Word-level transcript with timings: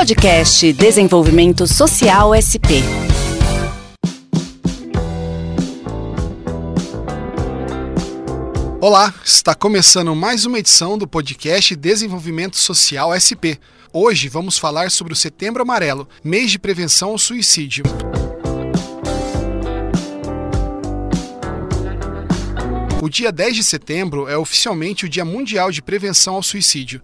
Podcast 0.00 0.72
Desenvolvimento 0.72 1.66
Social 1.66 2.30
SP. 2.32 2.80
Olá, 8.80 9.12
está 9.22 9.54
começando 9.54 10.16
mais 10.16 10.46
uma 10.46 10.58
edição 10.58 10.96
do 10.96 11.06
podcast 11.06 11.76
Desenvolvimento 11.76 12.56
Social 12.56 13.10
SP. 13.12 13.60
Hoje 13.92 14.30
vamos 14.30 14.56
falar 14.56 14.90
sobre 14.90 15.12
o 15.12 15.16
Setembro 15.16 15.60
Amarelo, 15.60 16.08
mês 16.24 16.50
de 16.50 16.58
prevenção 16.58 17.10
ao 17.10 17.18
suicídio. 17.18 17.84
O 23.02 23.08
dia 23.10 23.30
10 23.30 23.56
de 23.56 23.64
setembro 23.64 24.26
é 24.26 24.38
oficialmente 24.38 25.04
o 25.04 25.08
Dia 25.10 25.26
Mundial 25.26 25.70
de 25.70 25.82
Prevenção 25.82 26.36
ao 26.36 26.42
Suicídio. 26.42 27.02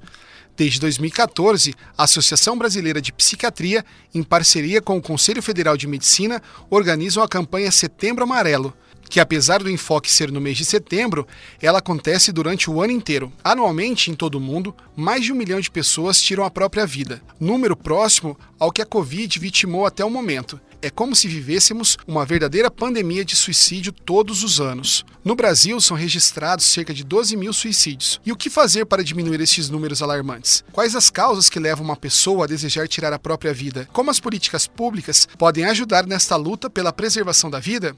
Desde 0.57 0.80
2014, 0.80 1.75
a 1.98 2.04
Associação 2.04 2.57
Brasileira 2.57 3.00
de 3.00 3.12
Psiquiatria, 3.12 3.84
em 4.14 4.22
parceria 4.22 4.81
com 4.81 4.96
o 4.96 5.03
Conselho 5.03 5.43
Federal 5.43 5.76
de 5.76 5.86
Medicina, 5.86 6.43
organizam 6.71 7.22
a 7.22 7.29
campanha 7.29 7.71
Setembro 7.71 8.25
Amarelo, 8.25 8.72
que 9.09 9.21
apesar 9.21 9.63
do 9.63 9.71
enfoque 9.71 10.11
ser 10.11 10.31
no 10.31 10.41
mês 10.41 10.57
de 10.57 10.65
setembro, 10.65 11.27
ela 11.61 11.79
acontece 11.79 12.33
durante 12.33 12.71
o 12.71 12.83
ano 12.83 12.93
inteiro. 12.93 13.32
Anualmente, 13.43 14.11
em 14.11 14.15
todo 14.15 14.37
o 14.37 14.41
mundo, 14.41 14.75
mais 14.96 15.25
de 15.25 15.32
um 15.32 15.37
milhão 15.37 15.61
de 15.61 15.71
pessoas 15.71 16.21
tiram 16.21 16.45
a 16.45 16.51
própria 16.51 16.87
vida, 16.87 17.23
número 17.39 17.77
próximo 17.77 18.39
ao 18.59 18.73
que 18.73 18.82
a 18.82 18.87
Covid 18.87 19.39
vitimou 19.39 19.87
até 19.87 20.05
o 20.05 20.11
momento. 20.11 20.61
É 20.82 20.91
como 20.91 21.17
se 21.17 21.27
vivêssemos 21.27 21.96
uma 22.07 22.25
verdadeira 22.25 22.71
pandemia 22.71 23.25
de 23.25 23.35
suicídio 23.35 23.93
todos 23.93 24.45
os 24.45 24.61
anos. 24.61 25.05
No 25.25 25.35
Brasil, 25.35 25.81
são 25.81 25.96
registrados 25.96 26.67
cerca 26.67 26.95
de 26.95 27.03
12 27.03 27.37
mil 27.37 27.53
suicídios. 27.53 28.21
E 28.25 28.31
o 28.31 28.37
que 28.37 28.51
fazer 28.51 28.85
para 28.85 29.03
diminuir 29.03 29.41
estes 29.41 29.68
números 29.68 30.03
alarmantes? 30.03 30.63
Quais 30.73 30.95
as 30.95 31.11
causas 31.11 31.49
que 31.49 31.59
levam 31.59 31.85
uma 31.85 31.96
pessoa 31.96 32.45
a 32.45 32.47
desejar 32.47 32.87
tirar 32.87 33.12
a 33.12 33.19
própria 33.19 33.53
vida? 33.53 33.89
Como 33.93 34.11
as 34.11 34.20
políticas 34.20 34.67
públicas 34.67 35.27
podem 35.39 35.65
ajudar 35.65 36.07
nesta 36.07 36.37
luta 36.37 36.70
pela 36.70 36.93
preservação 36.93 37.51
da 37.51 37.59
vida? 37.59 37.97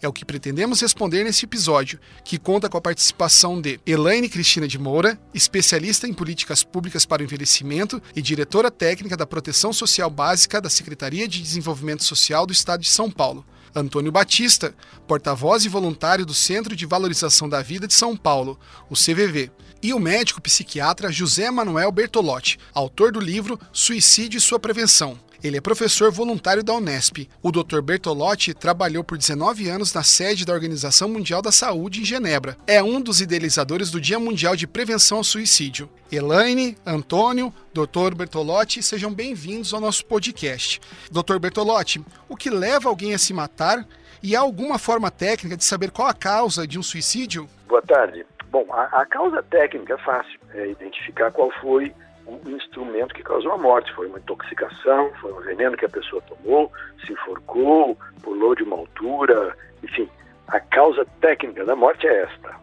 É 0.00 0.06
o 0.06 0.12
que 0.12 0.24
pretendemos 0.24 0.80
responder 0.80 1.24
nesse 1.24 1.44
episódio, 1.44 1.98
que 2.24 2.38
conta 2.38 2.68
com 2.68 2.78
a 2.78 2.80
participação 2.80 3.60
de 3.60 3.80
Elaine 3.84 4.28
Cristina 4.28 4.68
de 4.68 4.78
Moura, 4.78 5.18
especialista 5.34 6.06
em 6.06 6.14
políticas 6.14 6.62
públicas 6.62 7.04
para 7.04 7.20
o 7.20 7.24
envelhecimento 7.24 8.00
e 8.14 8.22
diretora 8.22 8.70
técnica 8.70 9.16
da 9.16 9.26
Proteção 9.26 9.72
Social 9.72 10.08
Básica 10.08 10.60
da 10.60 10.70
Secretaria 10.70 11.26
de 11.26 11.42
Desenvolvimento 11.42 12.04
Social 12.04 12.46
do 12.46 12.52
Estado 12.52 12.82
de 12.82 12.88
São 12.88 13.10
Paulo. 13.10 13.44
Antônio 13.74 14.12
Batista, 14.12 14.72
porta-voz 15.06 15.64
e 15.64 15.68
voluntário 15.68 16.24
do 16.24 16.32
Centro 16.32 16.76
de 16.76 16.86
Valorização 16.86 17.48
da 17.48 17.60
Vida 17.60 17.86
de 17.86 17.94
São 17.94 18.16
Paulo, 18.16 18.58
o 18.88 18.94
CVV, 18.94 19.50
e 19.82 19.92
o 19.92 19.98
médico 19.98 20.40
psiquiatra 20.40 21.12
José 21.12 21.50
Manuel 21.50 21.92
Bertolotti, 21.92 22.58
autor 22.72 23.12
do 23.12 23.20
livro 23.20 23.58
Suicídio 23.72 24.38
e 24.38 24.40
sua 24.40 24.58
Prevenção, 24.58 25.18
ele 25.42 25.56
é 25.56 25.60
professor 25.60 26.10
voluntário 26.10 26.64
da 26.64 26.74
Unesp. 26.74 27.28
O 27.42 27.52
Dr. 27.52 27.80
Bertolotti 27.80 28.52
trabalhou 28.52 29.04
por 29.04 29.16
19 29.16 29.68
anos 29.68 29.94
na 29.94 30.02
sede 30.02 30.44
da 30.44 30.52
Organização 30.52 31.08
Mundial 31.08 31.40
da 31.40 31.52
Saúde 31.52 32.00
em 32.00 32.04
Genebra. 32.04 32.56
É 32.66 32.82
um 32.82 33.00
dos 33.00 33.20
idealizadores 33.20 33.90
do 33.90 34.00
Dia 34.00 34.18
Mundial 34.18 34.56
de 34.56 34.66
Prevenção 34.66 35.18
ao 35.18 35.24
Suicídio. 35.24 35.88
Elaine, 36.10 36.76
Antônio, 36.84 37.52
Dr. 37.72 38.14
Bertolotti, 38.16 38.82
sejam 38.82 39.12
bem-vindos 39.14 39.72
ao 39.72 39.80
nosso 39.80 40.04
podcast. 40.06 40.80
Dr. 41.10 41.38
Bertolotti, 41.38 42.04
o 42.28 42.36
que 42.36 42.50
leva 42.50 42.88
alguém 42.88 43.14
a 43.14 43.18
se 43.18 43.32
matar 43.32 43.86
e 44.22 44.34
há 44.34 44.40
alguma 44.40 44.78
forma 44.78 45.10
técnica 45.10 45.56
de 45.56 45.64
saber 45.64 45.92
qual 45.92 46.08
a 46.08 46.14
causa 46.14 46.66
de 46.66 46.78
um 46.78 46.82
suicídio? 46.82 47.48
Boa 47.68 47.82
tarde. 47.82 48.26
Bom, 48.50 48.66
a, 48.72 49.02
a 49.02 49.06
causa 49.06 49.42
técnica 49.42 49.94
é 49.94 49.98
fácil, 49.98 50.40
é 50.54 50.68
identificar 50.68 51.30
qual 51.30 51.50
foi 51.60 51.94
um 52.28 52.50
instrumento 52.50 53.14
que 53.14 53.22
causou 53.22 53.52
a 53.52 53.58
morte. 53.58 53.92
Foi 53.94 54.06
uma 54.06 54.18
intoxicação, 54.18 55.12
foi 55.20 55.32
um 55.32 55.40
veneno 55.40 55.76
que 55.76 55.86
a 55.86 55.88
pessoa 55.88 56.22
tomou, 56.22 56.70
se 57.04 57.12
enforcou, 57.12 57.96
pulou 58.22 58.54
de 58.54 58.62
uma 58.62 58.76
altura, 58.76 59.56
enfim. 59.82 60.08
A 60.48 60.60
causa 60.60 61.04
técnica 61.20 61.64
da 61.64 61.74
morte 61.74 62.06
é 62.06 62.22
esta. 62.22 62.54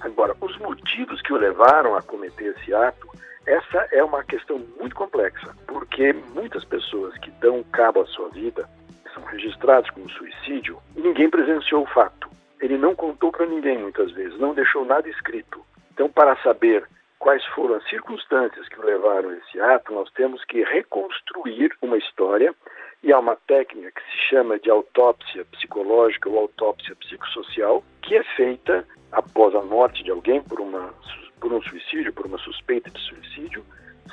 Agora, 0.00 0.36
os 0.40 0.56
motivos 0.58 1.20
que 1.22 1.32
o 1.32 1.36
levaram 1.36 1.96
a 1.96 2.02
cometer 2.02 2.54
esse 2.56 2.74
ato, 2.74 3.08
essa 3.46 3.88
é 3.92 4.02
uma 4.02 4.22
questão 4.24 4.58
muito 4.78 4.94
complexa, 4.94 5.54
porque 5.66 6.12
muitas 6.34 6.64
pessoas 6.64 7.16
que 7.18 7.30
dão 7.32 7.62
cabo 7.72 8.00
à 8.00 8.06
sua 8.06 8.28
vida 8.30 8.68
são 9.12 9.22
registrados 9.24 9.90
como 9.90 10.10
suicídio 10.10 10.78
e 10.96 11.00
ninguém 11.00 11.30
presenciou 11.30 11.82
o 11.82 11.86
fato. 11.86 12.28
Ele 12.60 12.76
não 12.76 12.94
contou 12.94 13.30
para 13.30 13.46
ninguém 13.46 13.78
muitas 13.78 14.10
vezes, 14.12 14.38
não 14.38 14.54
deixou 14.54 14.84
nada 14.84 15.08
escrito. 15.08 15.64
Então, 15.92 16.08
para 16.08 16.36
saber 16.42 16.86
quais 17.18 17.44
foram 17.54 17.76
as 17.76 17.88
circunstâncias 17.88 18.68
que 18.68 18.78
o 18.78 18.84
levaram 18.84 19.30
a 19.30 19.36
esse 19.36 19.60
ato, 19.60 19.92
nós 19.92 20.10
temos 20.12 20.44
que 20.44 20.62
reconstruir 20.62 21.74
uma 21.80 21.96
história 21.96 22.54
e 23.02 23.12
há 23.12 23.18
uma 23.18 23.36
técnica 23.36 23.90
que 23.90 24.02
se 24.10 24.28
chama 24.30 24.58
de 24.58 24.70
autópsia 24.70 25.44
psicológica 25.46 26.28
ou 26.28 26.38
autópsia 26.38 26.94
psicossocial, 26.96 27.82
que 28.02 28.16
é 28.16 28.24
feita 28.36 28.86
após 29.12 29.54
a 29.54 29.62
morte 29.62 30.02
de 30.02 30.10
alguém 30.10 30.42
por, 30.42 30.60
uma, 30.60 30.92
por 31.40 31.52
um 31.52 31.62
suicídio, 31.62 32.12
por 32.12 32.26
uma 32.26 32.38
suspeita 32.38 32.90
de 32.90 33.00
suicídio, 33.00 33.64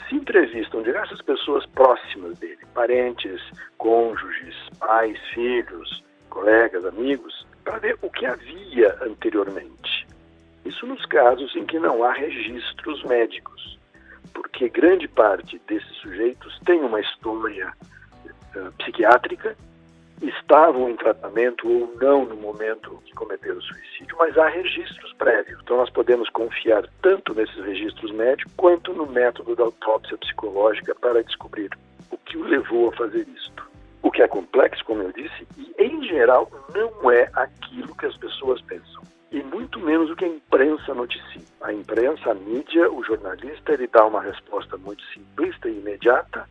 se 0.07 0.16
entrevistam 0.16 0.84
diversas 0.84 1.22
pessoas 1.22 1.66
próximas 1.67 2.38
dele, 2.40 2.66
parentes, 2.73 3.41
cônjuges, 3.78 4.56
pais, 4.79 5.17
filhos, 5.34 6.03
colegas, 6.29 6.85
amigos, 6.85 7.47
para 7.63 7.79
ver 7.79 7.97
o 8.01 8.09
que 8.09 8.25
havia 8.25 8.97
anteriormente. 9.01 10.10
Isso 10.66 10.85
nos 10.85 11.03
casos 11.05 11.55
em 11.55 11.66
que 11.66 11.79
não 11.79 12.03
há 12.03 12.13
registros 12.13 13.03
médicos, 13.03 13.79
porque 14.33 14.69
grande 14.69 15.07
parte 15.07 15.59
desses 15.67 15.95
sujeitos 15.97 16.59
tem 16.66 16.79
uma 16.81 17.01
história 17.01 17.73
uh, 18.55 18.72
psiquiátrica, 18.77 19.55
estavam 20.22 20.89
em 20.89 20.95
tratamento 20.95 21.67
ou 21.67 21.95
não 21.99 22.25
no 22.25 22.35
momento 22.35 23.01
de 23.05 23.11
cometer 23.13 23.51
o 23.51 23.61
suicídio, 23.61 24.16
mas 24.19 24.38
há 24.38 24.47
registros 24.49 25.11
prévios. 25.13 25.59
Então 25.63 25.77
nós 25.77 25.89
podemos 25.89 26.29
confiar 26.29 26.88
tanto 27.01 27.33
nesses 27.33 27.57
registros 27.66 28.11
médicos 28.11 28.53
quanto 28.55 28.93
no 28.93 29.07
método 29.07 29.55
da 29.55 29.63
autópsia 29.63 30.17
psicológica 30.19 30.93
para 30.93 31.23
descobrir 31.23 31.72
o 32.11 32.17
que 32.17 32.38
o 32.38 32.43
levou 32.43 32.89
a 32.89 32.91
fazer 32.91 33.28
isto. 33.35 33.63
O 34.03 34.11
que 34.11 34.22
é 34.22 34.28
complexo, 34.28 34.85
como 34.85 35.01
eu 35.01 35.11
disse, 35.11 35.47
e 35.57 35.73
em 35.83 36.03
geral 36.03 36.51
não 36.73 37.09
é 37.11 37.29
aquilo 37.33 37.95
que 37.95 38.05
as 38.05 38.16
pessoas 38.17 38.61
pensam 38.61 39.00
e 39.31 39.41
muito 39.41 39.79
menos 39.79 40.11
o 40.11 40.15
que 40.15 40.25
a 40.25 40.27
imprensa 40.27 40.93
noticia. 40.93 41.41
A 41.61 41.71
imprensa, 41.71 42.31
a 42.31 42.33
mídia, 42.33 42.91
o 42.91 43.01
jornalista, 43.03 43.71
ele 43.71 43.87
dá 43.87 44.05
uma 44.05 44.21
resposta 44.21 44.77
muito 44.77 45.01
simplista 45.13 45.69
e 45.69 45.77
imediata 45.77 46.47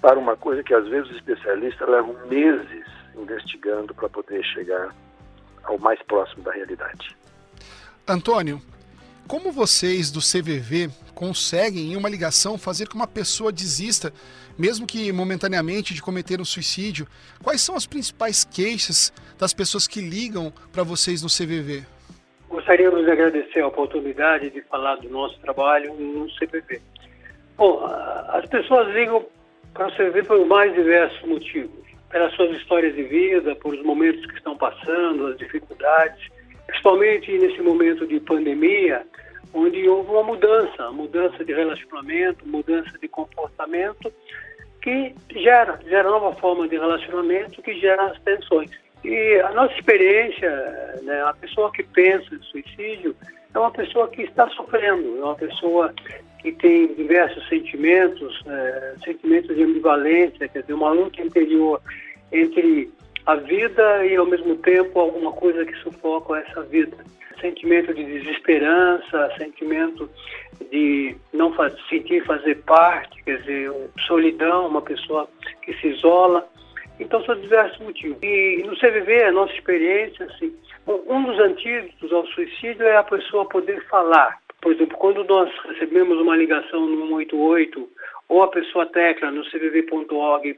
para 0.00 0.18
uma 0.18 0.36
coisa 0.36 0.62
que 0.62 0.72
às 0.72 0.86
vezes 0.86 1.10
os 1.10 1.16
especialistas 1.16 1.88
levam 1.88 2.14
meses 2.28 2.86
investigando 3.16 3.92
para 3.92 4.08
poder 4.08 4.44
chegar 4.44 4.94
ao 5.64 5.78
mais 5.78 6.00
próximo 6.02 6.44
da 6.44 6.52
realidade. 6.52 7.16
Antônio, 8.06 8.62
como 9.26 9.50
vocês 9.50 10.12
do 10.12 10.20
CVV 10.20 10.88
conseguem, 11.12 11.92
em 11.92 11.96
uma 11.96 12.08
ligação, 12.08 12.56
fazer 12.56 12.86
com 12.88 12.94
uma 12.94 13.06
pessoa 13.08 13.50
desista, 13.50 14.12
mesmo 14.56 14.86
que 14.86 15.10
momentaneamente, 15.10 15.92
de 15.92 16.02
cometer 16.02 16.40
um 16.40 16.44
suicídio? 16.44 17.08
Quais 17.42 17.60
são 17.60 17.74
as 17.74 17.86
principais 17.86 18.44
queixas 18.44 19.12
das 19.36 19.52
pessoas 19.52 19.88
que 19.88 20.00
ligam 20.00 20.52
para 20.70 20.84
vocês 20.84 21.22
no 21.22 21.28
CVV? 21.28 21.95
Gostaríamos 22.48 23.04
de 23.04 23.10
agradecer 23.10 23.60
a 23.60 23.68
oportunidade 23.68 24.50
de 24.50 24.62
falar 24.62 24.96
do 24.96 25.08
nosso 25.10 25.38
trabalho 25.40 25.94
no 25.94 26.30
CPP. 26.30 26.80
Bom, 27.56 27.84
as 28.28 28.46
pessoas 28.46 28.94
ligam 28.94 29.26
para 29.74 29.88
o 29.88 29.90
CPP 29.92 30.22
por 30.24 30.46
mais 30.46 30.72
diversos 30.74 31.22
motivos. 31.28 31.84
Pelas 32.10 32.32
suas 32.34 32.56
histórias 32.56 32.94
de 32.94 33.02
vida, 33.02 33.54
por 33.56 33.74
os 33.74 33.82
momentos 33.82 34.24
que 34.26 34.34
estão 34.34 34.56
passando, 34.56 35.26
as 35.26 35.36
dificuldades, 35.38 36.28
principalmente 36.66 37.36
nesse 37.36 37.60
momento 37.60 38.06
de 38.06 38.20
pandemia, 38.20 39.04
onde 39.52 39.88
houve 39.88 40.10
uma 40.10 40.22
mudança, 40.22 40.90
mudança 40.92 41.44
de 41.44 41.52
relacionamento, 41.52 42.46
mudança 42.46 42.96
de 42.98 43.08
comportamento, 43.08 44.12
que 44.80 45.14
gera, 45.32 45.80
gera 45.84 46.08
nova 46.08 46.32
forma 46.36 46.68
de 46.68 46.76
relacionamento, 46.76 47.60
que 47.60 47.74
gera 47.80 48.06
as 48.06 48.20
tensões. 48.20 48.70
E 49.06 49.40
a 49.40 49.52
nossa 49.52 49.72
experiência, 49.74 50.50
né, 51.04 51.22
a 51.22 51.32
pessoa 51.34 51.70
que 51.70 51.84
pensa 51.84 52.34
em 52.34 52.42
suicídio 52.42 53.14
é 53.54 53.58
uma 53.58 53.70
pessoa 53.70 54.08
que 54.08 54.22
está 54.22 54.48
sofrendo, 54.48 55.20
é 55.20 55.24
uma 55.24 55.36
pessoa 55.36 55.94
que 56.40 56.50
tem 56.50 56.92
diversos 56.92 57.48
sentimentos, 57.48 58.42
é, 58.48 58.94
sentimentos 59.04 59.54
de 59.54 59.62
ambivalência, 59.62 60.48
quer 60.48 60.62
dizer, 60.62 60.72
uma 60.72 60.90
luta 60.90 61.22
interior 61.22 61.80
entre 62.32 62.90
a 63.26 63.36
vida 63.36 64.04
e 64.04 64.16
ao 64.16 64.26
mesmo 64.26 64.56
tempo 64.56 64.98
alguma 64.98 65.30
coisa 65.30 65.64
que 65.64 65.76
sufoca 65.76 66.40
essa 66.40 66.62
vida. 66.62 66.96
Sentimento 67.40 67.94
de 67.94 68.02
desesperança, 68.02 69.30
sentimento 69.38 70.10
de 70.72 71.16
não 71.32 71.52
faz, 71.52 71.74
sentir 71.88 72.24
fazer 72.24 72.56
parte, 72.64 73.22
quer 73.22 73.38
dizer, 73.38 73.70
solidão, 74.04 74.66
uma 74.66 74.82
pessoa 74.82 75.28
que 75.62 75.72
se 75.74 75.86
isola. 75.90 76.44
Então, 76.98 77.22
são 77.24 77.38
diversos 77.40 77.78
motivos. 77.80 78.18
E 78.22 78.62
no 78.66 78.76
CVV, 78.76 79.24
a 79.24 79.32
nossa 79.32 79.52
experiência, 79.52 80.26
assim, 80.26 80.54
um 80.86 81.24
dos 81.24 81.38
antídotos 81.38 82.12
ao 82.12 82.26
suicídio 82.28 82.86
é 82.86 82.96
a 82.96 83.02
pessoa 83.02 83.48
poder 83.48 83.84
falar. 83.88 84.38
Por 84.60 84.72
exemplo, 84.72 84.96
quando 84.96 85.24
nós 85.24 85.50
recebemos 85.68 86.18
uma 86.20 86.36
ligação 86.36 86.86
no 86.86 87.06
188 87.08 87.88
ou 88.28 88.42
a 88.42 88.48
pessoa 88.48 88.86
tecla 88.86 89.30
no 89.30 89.44
cvv.org.br 89.44 90.50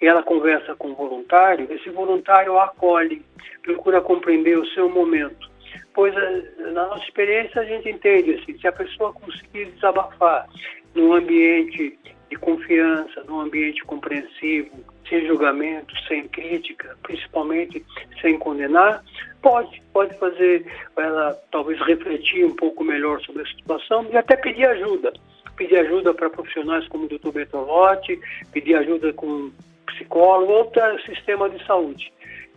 e 0.00 0.06
ela 0.06 0.22
conversa 0.22 0.74
com 0.74 0.92
o 0.92 0.94
voluntário, 0.94 1.66
esse 1.70 1.90
voluntário 1.90 2.58
acolhe, 2.58 3.22
procura 3.62 4.00
compreender 4.00 4.58
o 4.58 4.66
seu 4.68 4.88
momento. 4.88 5.50
Pois, 5.92 6.14
eh, 6.16 6.70
na 6.72 6.86
nossa 6.86 7.04
experiência, 7.04 7.60
a 7.60 7.64
gente 7.64 7.88
entende 7.88 8.34
assim, 8.34 8.58
se 8.58 8.66
a 8.66 8.72
pessoa 8.72 9.12
conseguir 9.12 9.66
desabafar 9.72 10.46
num 10.94 11.12
ambiente 11.12 11.98
de 12.30 12.36
confiança, 12.36 13.22
num 13.26 13.40
ambiente 13.40 13.84
compreensivo, 13.84 14.70
sem 15.08 15.26
julgamento, 15.26 15.94
sem 16.08 16.26
crítica, 16.28 16.96
principalmente 17.02 17.84
sem 18.20 18.38
condenar, 18.38 19.02
pode, 19.40 19.80
pode 19.92 20.18
fazer 20.18 20.66
ela 20.96 21.32
talvez 21.52 21.80
refletir 21.86 22.44
um 22.44 22.56
pouco 22.56 22.82
melhor 22.82 23.20
sobre 23.20 23.42
a 23.42 23.46
situação 23.46 24.06
e 24.10 24.16
até 24.16 24.36
pedir 24.36 24.66
ajuda. 24.66 25.12
Pedir 25.56 25.78
ajuda 25.78 26.12
para 26.12 26.28
profissionais 26.28 26.86
como 26.88 27.04
o 27.04 27.08
Dr. 27.08 27.30
Bertolotti, 27.30 28.20
pedir 28.52 28.74
ajuda 28.74 29.12
com 29.12 29.52
psicólogo 29.86 30.52
ou 30.52 30.62
até 30.62 30.98
sistema 31.02 31.48
de 31.48 31.64
saúde. 31.64 32.12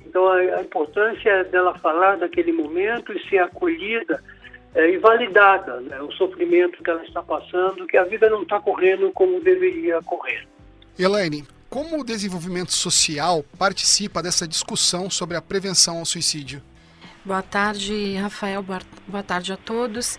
Então 0.05 0.27
a, 0.27 0.37
a 0.37 0.61
importância 0.61 1.43
dela 1.45 1.77
falar 1.77 2.17
daquele 2.17 2.51
momento 2.51 3.13
e 3.13 3.29
ser 3.29 3.37
acolhida 3.37 4.21
é, 4.75 4.91
e 4.91 4.97
validada 4.97 5.79
né, 5.81 6.01
o 6.01 6.11
sofrimento 6.11 6.83
que 6.83 6.89
ela 6.89 7.03
está 7.03 7.21
passando, 7.21 7.87
que 7.87 7.97
a 7.97 8.03
vida 8.03 8.29
não 8.29 8.43
está 8.43 8.59
correndo 8.59 9.11
como 9.11 9.41
deveria 9.41 10.01
correr. 10.03 10.47
Elaine, 10.97 11.47
como 11.69 11.99
o 11.99 12.03
desenvolvimento 12.03 12.73
social 12.73 13.43
participa 13.57 14.21
dessa 14.21 14.47
discussão 14.47 15.09
sobre 15.09 15.37
a 15.37 15.41
prevenção 15.41 15.99
ao 15.99 16.05
suicídio? 16.05 16.61
Boa 17.23 17.41
tarde, 17.41 18.15
Rafael. 18.15 18.63
Boa 18.63 19.23
tarde 19.23 19.53
a 19.53 19.57
todos. 19.57 20.17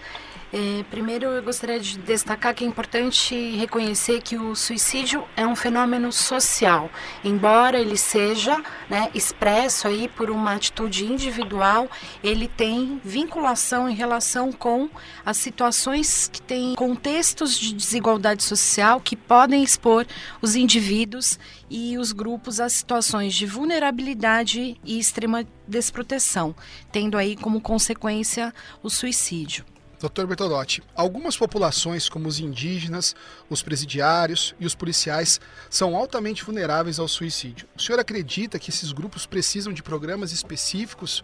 É, 0.53 0.83
primeiro, 0.91 1.27
eu 1.27 1.43
gostaria 1.45 1.79
de 1.79 1.97
destacar 1.99 2.53
que 2.53 2.65
é 2.65 2.67
importante 2.67 3.37
reconhecer 3.57 4.21
que 4.21 4.37
o 4.37 4.57
suicídio 4.57 5.25
é 5.37 5.47
um 5.47 5.55
fenômeno 5.55 6.11
social, 6.11 6.91
embora 7.23 7.79
ele 7.79 7.97
seja 7.97 8.61
né, 8.89 9.11
expresso 9.15 9.87
aí 9.87 10.09
por 10.09 10.29
uma 10.29 10.55
atitude 10.55 11.05
individual, 11.05 11.89
ele 12.21 12.49
tem 12.49 13.01
vinculação 13.05 13.89
em 13.89 13.95
relação 13.95 14.51
com 14.51 14.91
as 15.25 15.37
situações 15.37 16.27
que 16.27 16.43
têm 16.43 16.75
contextos 16.75 17.57
de 17.57 17.73
desigualdade 17.73 18.43
social 18.43 19.01
que 19.01 19.15
podem 19.15 19.63
expor 19.63 20.05
os 20.43 20.57
indivíduos 20.57 21.39
e 21.71 21.97
os 21.97 22.11
grupos 22.11 22.59
a 22.59 22.69
situações 22.69 23.35
de 23.35 23.47
vulnerabilidade 23.47 24.77
e 24.85 24.99
extrema 24.99 25.45
desproteção, 25.69 26.57
tendo 26.91 27.17
aí 27.17 27.37
como 27.37 27.61
consequência 27.61 28.53
o 28.83 28.91
suicídio. 28.91 29.65
Dr. 30.01 30.25
Bertolotti, 30.25 30.83
algumas 30.97 31.37
populações, 31.37 32.09
como 32.09 32.27
os 32.27 32.41
indígenas, 32.41 33.15
os 33.51 33.63
presidiários 33.63 34.55
e 34.59 34.65
os 34.65 34.75
policiais, 34.75 35.39
são 35.69 35.95
altamente 35.95 36.43
vulneráveis 36.43 36.99
ao 36.99 37.07
suicídio. 37.07 37.69
O 37.77 37.83
senhor 37.83 38.01
acredita 38.01 38.59
que 38.59 38.71
esses 38.71 38.93
grupos 38.93 39.27
precisam 39.27 39.75
de 39.75 39.83
programas 39.83 40.33
específicos? 40.33 41.23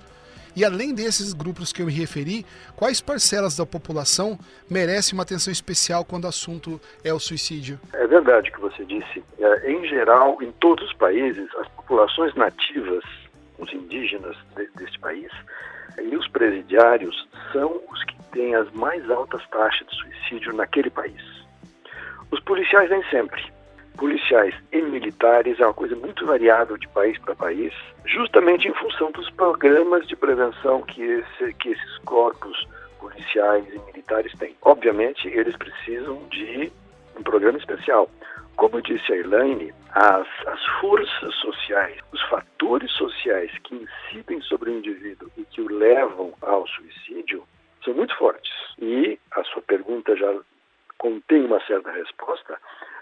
E 0.55 0.65
além 0.65 0.95
desses 0.95 1.33
grupos 1.33 1.73
que 1.73 1.81
eu 1.81 1.87
me 1.87 1.93
referi, 1.93 2.45
quais 2.75 3.01
parcelas 3.01 3.57
da 3.57 3.65
população 3.65 4.39
merecem 4.71 5.15
uma 5.15 5.23
atenção 5.23 5.53
especial 5.53 6.05
quando 6.05 6.25
o 6.25 6.29
assunto 6.29 6.81
é 7.03 7.13
o 7.13 7.19
suicídio? 7.19 7.79
É 7.95 8.07
verdade 8.07 8.51
o 8.51 8.53
que 8.53 8.61
você 8.61 8.85
disse. 8.85 9.25
É, 9.39 9.71
em 9.71 9.87
geral, 9.87 10.43
em 10.43 10.53
todos 10.53 10.85
os 10.87 10.93
países, 10.95 11.49
as 11.57 11.69
populações 11.69 12.35
nativas, 12.35 13.05
os 13.59 13.73
indígenas 13.73 14.37
deste 14.77 14.99
país, 14.99 15.31
e 16.03 16.17
os 16.17 16.29
presidiários 16.29 17.29
são 17.53 17.81
os 17.91 18.05
que 18.05 18.17
têm 18.33 18.55
as 18.55 18.71
mais 18.73 19.09
altas 19.11 19.43
taxas 19.49 19.87
de 19.89 19.97
suicídio 19.97 20.53
naquele 20.55 20.91
país. 20.91 21.23
Os 22.31 22.41
policiais 22.41 22.91
nem 22.91 23.03
sempre. 23.05 23.43
Policiais 23.97 24.55
e 24.73 24.83
militares 24.83 25.59
é 25.59 25.65
uma 25.65 25.73
coisa 25.73 25.97
muito 25.97 26.27
variável 26.27 26.77
de 26.77 26.87
país 26.89 27.19
para 27.19 27.35
país, 27.35 27.73
justamente 28.05 28.69
em 28.69 28.75
função 28.75 29.11
dos 29.11 29.31
programas 29.31 30.07
de 30.07 30.15
prevenção 30.15 30.83
que, 30.83 31.03
esse, 31.03 31.55
que 31.55 31.71
esses 31.71 31.99
corpos 32.05 32.69
policiais 33.01 33.65
e 33.73 33.79
militares 33.87 34.33
têm. 34.39 34.55
Obviamente, 34.63 35.29
eles 35.29 35.57
precisam 35.57 36.23
de 36.29 36.71
um 37.19 37.23
programa 37.23 37.57
especial. 37.57 38.11
Como 38.57 38.81
disse 38.81 39.13
a 39.13 39.17
Elaine, 39.17 39.73
as, 39.91 40.27
as 40.47 40.65
forças 40.81 41.35
sociais, 41.37 41.99
os 42.11 42.23
fatores 42.23 42.91
sociais 42.93 43.51
que 43.65 43.75
incidem 43.75 44.41
sobre 44.41 44.71
o 44.71 44.79
indivíduo 44.79 45.31
e 45.37 45.45
que 45.45 45.61
o 45.61 45.69
levam 45.69 46.33
ao 46.41 46.67
suicídio 46.67 47.47
são 47.85 47.93
muito 47.93 48.17
fortes. 48.17 48.53
E 48.79 49.19
a 49.33 49.45
sua 49.45 49.61
pergunta 49.61 50.17
já 50.17 50.35
contém 50.97 51.45
uma 51.45 51.61
certa 51.67 51.91
resposta. 51.91 52.59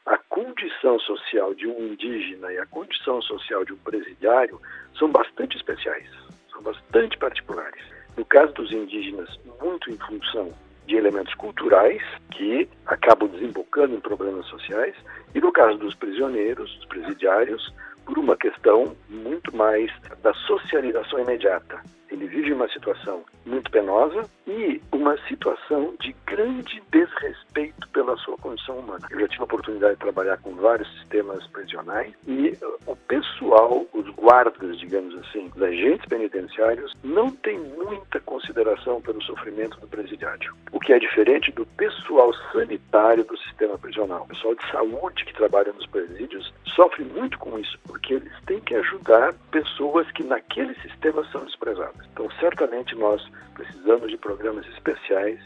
A 0.07 0.19
condição 0.29 0.99
social 0.99 1.55
de 1.55 1.69
um 1.69 1.93
indígena 1.93 2.53
e 2.53 2.59
a 2.59 2.67
condição 2.67 3.23
social 3.23 3.65
de 3.65 3.73
um 3.73 3.79
presidiário 3.79 4.61
são 4.99 5.09
bastante 5.09 5.57
especiais, 5.57 6.11
são 6.51 6.63
bastante 6.63 7.17
particulares. 7.17 7.83
No 8.17 8.25
caso 8.25 8.53
dos 8.55 8.73
indígenas, 8.73 9.39
muito 9.63 9.91
em 9.91 9.99
função 9.99 10.53
de 10.87 10.97
elementos 10.97 11.35
culturais 11.35 12.03
que 12.31 12.69
acabam 12.87 13.29
desembocando 13.29 13.95
em 13.95 14.01
problemas 14.01 14.47
sociais, 14.47 14.95
e 15.35 15.41
no 15.41 15.53
caso 15.53 15.79
dos 15.79 15.95
prisioneiros, 15.95 16.75
dos 16.77 16.87
presidiários, 16.87 17.73
por 18.05 18.19
uma 18.19 18.37
questão 18.37 18.95
muito 19.09 19.55
mais 19.57 19.91
da 20.23 20.35
socialização 20.35 21.19
imediata. 21.21 21.81
Ele 22.15 22.29
vive 22.29 22.53
uma 22.53 22.69
situação 22.69 23.25
muito 23.45 23.69
penosa 23.73 24.31
e 24.47 24.81
uma 24.93 25.19
situação 25.27 25.97
de 26.01 26.15
grande 26.25 26.81
desrespeito 26.93 27.89
pela 27.89 28.17
sua 28.19 28.37
condição 28.39 28.79
humana. 28.79 29.05
Eu 29.11 29.19
já 29.19 29.27
tive 29.27 29.41
a 29.41 29.45
oportunidade 29.45 29.95
de 29.95 30.01
trabalhar 30.01 30.37
com 30.39 30.55
vários 30.55 30.89
sistemas 30.99 31.45
prisionais 31.49 32.15
e 32.29 32.57
o 32.87 32.95
pessoal, 32.95 33.85
os 33.93 34.09
guardas, 34.11 34.79
digamos 34.79 35.13
assim, 35.19 35.51
os 35.57 35.61
agentes 35.61 36.07
penitenciários, 36.07 36.93
não 37.03 37.33
tem 37.33 37.59
muita 37.59 38.21
consideração 38.21 39.03
pelo 39.03 39.21
sofrimento 39.23 39.81
do 39.81 39.89
presidiário. 39.89 40.55
O 40.71 40.79
que 40.79 40.93
é 40.93 40.99
diferente 41.01 41.51
do 41.51 41.67
pessoal 41.67 42.33
sanitário 42.53 43.25
do 43.25 43.37
sistema 43.39 43.77
prisional. 43.77 44.23
O 44.23 44.29
pessoal 44.29 44.55
de 44.55 44.71
saúde 44.71 45.25
que 45.25 45.35
trabalha 45.35 45.73
nos 45.73 45.87
presídios 45.87 46.55
sofre 46.77 47.05
muito 47.05 47.39
com 47.39 47.59
isso, 47.59 47.77
porque 47.85 48.15
eles 48.15 48.33
têm 48.47 48.61
que 48.61 48.77
ajudar 48.77 49.35
pessoas 49.51 50.09
que 50.13 50.23
naquele 50.23 50.75
sistema 50.77 51.25
são 51.33 51.45
desprezadas. 51.45 52.04
Então, 52.13 52.29
certamente 52.41 52.95
nós 52.95 53.23
precisamos 53.55 54.11
de 54.11 54.17
programas 54.17 54.67
especiais 54.69 55.41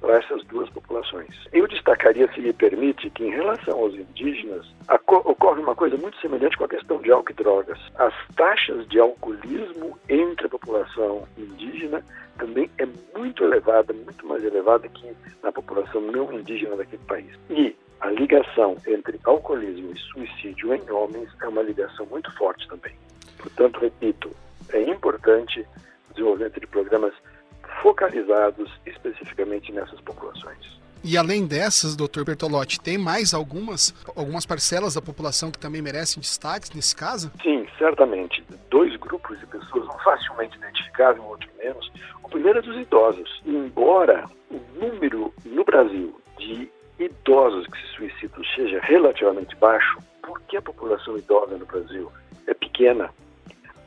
para 0.00 0.18
essas 0.18 0.44
duas 0.44 0.68
populações. 0.70 1.34
Eu 1.50 1.66
destacaria, 1.66 2.30
se 2.32 2.40
me 2.40 2.52
permite, 2.52 3.08
que 3.10 3.24
em 3.24 3.30
relação 3.30 3.78
aos 3.78 3.94
indígenas, 3.94 4.66
ocorre 5.08 5.62
uma 5.62 5.74
coisa 5.74 5.96
muito 5.96 6.20
semelhante 6.20 6.58
com 6.58 6.64
a 6.64 6.68
questão 6.68 7.00
de 7.00 7.10
álcool 7.10 7.32
e 7.32 7.34
drogas. 7.34 7.78
As 7.96 8.12
taxas 8.36 8.86
de 8.88 9.00
alcoolismo 9.00 9.98
entre 10.08 10.46
a 10.46 10.50
população 10.50 11.26
indígena 11.38 12.04
também 12.36 12.70
é 12.78 12.86
muito 13.16 13.44
elevada, 13.44 13.94
muito 13.94 14.26
mais 14.26 14.44
elevada 14.44 14.88
que 14.88 15.16
na 15.42 15.50
população 15.50 16.02
não 16.02 16.30
indígena 16.34 16.76
daquele 16.76 17.02
país. 17.04 17.30
E 17.48 17.74
a 18.00 18.10
ligação 18.10 18.76
entre 18.86 19.18
alcoolismo 19.24 19.90
e 19.92 19.98
suicídio 19.98 20.74
em 20.74 20.90
homens 20.90 21.30
é 21.40 21.48
uma 21.48 21.62
ligação 21.62 22.04
muito 22.06 22.30
forte 22.36 22.68
também. 22.68 22.94
Portanto, 23.38 23.80
repito, 23.80 24.30
é 24.70 24.82
importante 24.82 25.66
desenvolvimento 26.14 26.60
de 26.60 26.66
programas 26.66 27.14
focalizados 27.82 28.70
especificamente 28.86 29.72
nessas 29.72 30.00
populações. 30.00 30.74
E 31.06 31.18
além 31.18 31.46
dessas, 31.46 31.94
doutor 31.94 32.24
Bertolotti, 32.24 32.80
tem 32.80 32.96
mais 32.96 33.34
algumas, 33.34 33.94
algumas 34.16 34.46
parcelas 34.46 34.94
da 34.94 35.02
população 35.02 35.50
que 35.50 35.58
também 35.58 35.82
merecem 35.82 36.18
destaque 36.18 36.74
nesse 36.74 36.96
caso? 36.96 37.30
Sim, 37.42 37.66
certamente. 37.76 38.42
Dois 38.70 38.96
grupos 38.96 39.38
de 39.38 39.46
pessoas, 39.46 39.86
um 39.86 39.98
facilmente 39.98 40.56
identificável, 40.56 41.22
um 41.22 41.26
outro 41.26 41.46
menos. 41.58 41.92
O 42.22 42.28
primeiro 42.30 42.60
é 42.60 42.62
dos 42.62 42.76
idosos. 42.76 43.42
Embora 43.44 44.24
o 44.50 44.58
número 44.80 45.30
no 45.44 45.62
Brasil 45.62 46.18
de 46.38 46.70
idosos 46.98 47.66
que 47.66 47.78
se 47.82 47.96
suicidam 47.96 48.42
seja 48.56 48.80
relativamente 48.80 49.54
baixo, 49.56 49.98
porque 50.22 50.56
a 50.56 50.62
população 50.62 51.18
idosa 51.18 51.58
no 51.58 51.66
Brasil 51.66 52.10
é 52.46 52.54
pequena, 52.54 53.10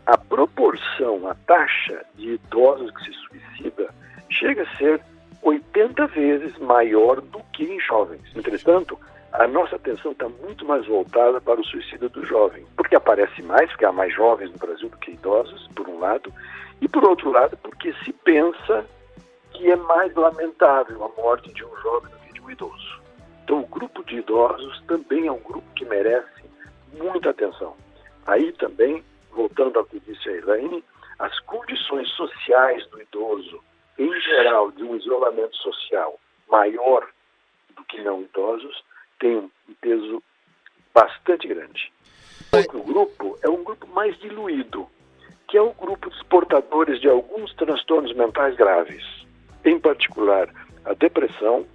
a 0.07 0.17
proporção, 0.17 1.27
a 1.27 1.35
taxa 1.35 2.05
de 2.15 2.35
idosos 2.35 2.89
que 2.91 3.03
se 3.03 3.13
suicida 3.13 3.93
chega 4.29 4.63
a 4.63 4.77
ser 4.77 5.01
80 5.41 6.07
vezes 6.07 6.57
maior 6.59 7.19
do 7.19 7.39
que 7.51 7.65
em 7.65 7.77
jovens. 7.81 8.21
Entretanto, 8.33 8.97
a 9.33 9.45
nossa 9.47 9.75
atenção 9.75 10.13
está 10.13 10.29
muito 10.29 10.63
mais 10.65 10.85
voltada 10.85 11.41
para 11.41 11.59
o 11.59 11.65
suicídio 11.65 12.09
do 12.09 12.25
jovem, 12.25 12.65
porque 12.77 12.95
aparece 12.95 13.41
mais, 13.41 13.69
porque 13.69 13.83
há 13.83 13.91
mais 13.91 14.13
jovens 14.13 14.49
no 14.49 14.57
Brasil 14.57 14.87
do 14.87 14.97
que 14.97 15.11
idosos, 15.11 15.67
por 15.75 15.89
um 15.89 15.99
lado, 15.99 16.33
e 16.79 16.87
por 16.87 17.03
outro 17.03 17.29
lado, 17.29 17.57
porque 17.57 17.93
se 18.05 18.13
pensa 18.13 18.85
que 19.51 19.69
é 19.69 19.75
mais 19.75 20.15
lamentável 20.15 21.03
a 21.03 21.21
morte 21.21 21.53
de 21.53 21.65
um 21.65 21.75
jovem 21.81 22.09
do 22.11 22.17
que 22.19 22.33
de 22.33 22.41
um 22.41 22.49
idoso. 22.49 23.01
Então, 23.43 23.59
o 23.59 23.67
grupo 23.67 24.05
de 24.05 24.19
idosos 24.19 24.81
também 24.87 25.27
é 25.27 25.31
um 25.31 25.39
grupo 25.39 25.67
que 25.75 25.83
merece 25.83 26.45
muita 26.97 27.31
atenção. 27.31 27.75
Aí 28.25 28.53
também 28.53 29.03
voltando 29.31 29.79
ao 29.79 29.85
que 29.85 29.99
disse 29.99 30.29
a 30.29 30.33
Elaine, 30.33 30.83
as 31.19 31.39
condições 31.41 32.09
sociais 32.09 32.85
do 32.87 33.01
idoso, 33.01 33.63
em 33.97 34.21
geral, 34.21 34.71
de 34.71 34.83
um 34.83 34.95
isolamento 34.95 35.55
social 35.57 36.19
maior 36.49 37.07
do 37.75 37.83
que 37.85 38.01
não 38.01 38.21
idosos, 38.21 38.83
tem 39.19 39.37
um 39.37 39.49
peso 39.81 40.21
bastante 40.93 41.47
grande. 41.47 41.91
Outro 42.51 42.81
grupo 42.83 43.37
é 43.43 43.49
um 43.49 43.63
grupo 43.63 43.87
mais 43.87 44.17
diluído, 44.19 44.87
que 45.47 45.57
é 45.57 45.61
o 45.61 45.73
grupo 45.73 46.09
dos 46.09 46.23
portadores 46.23 46.99
de 46.99 47.09
alguns 47.09 47.53
transtornos 47.55 48.13
mentais 48.13 48.55
graves, 48.55 49.03
em 49.65 49.79
particular 49.79 50.49
a 50.85 50.93
depressão, 50.93 51.65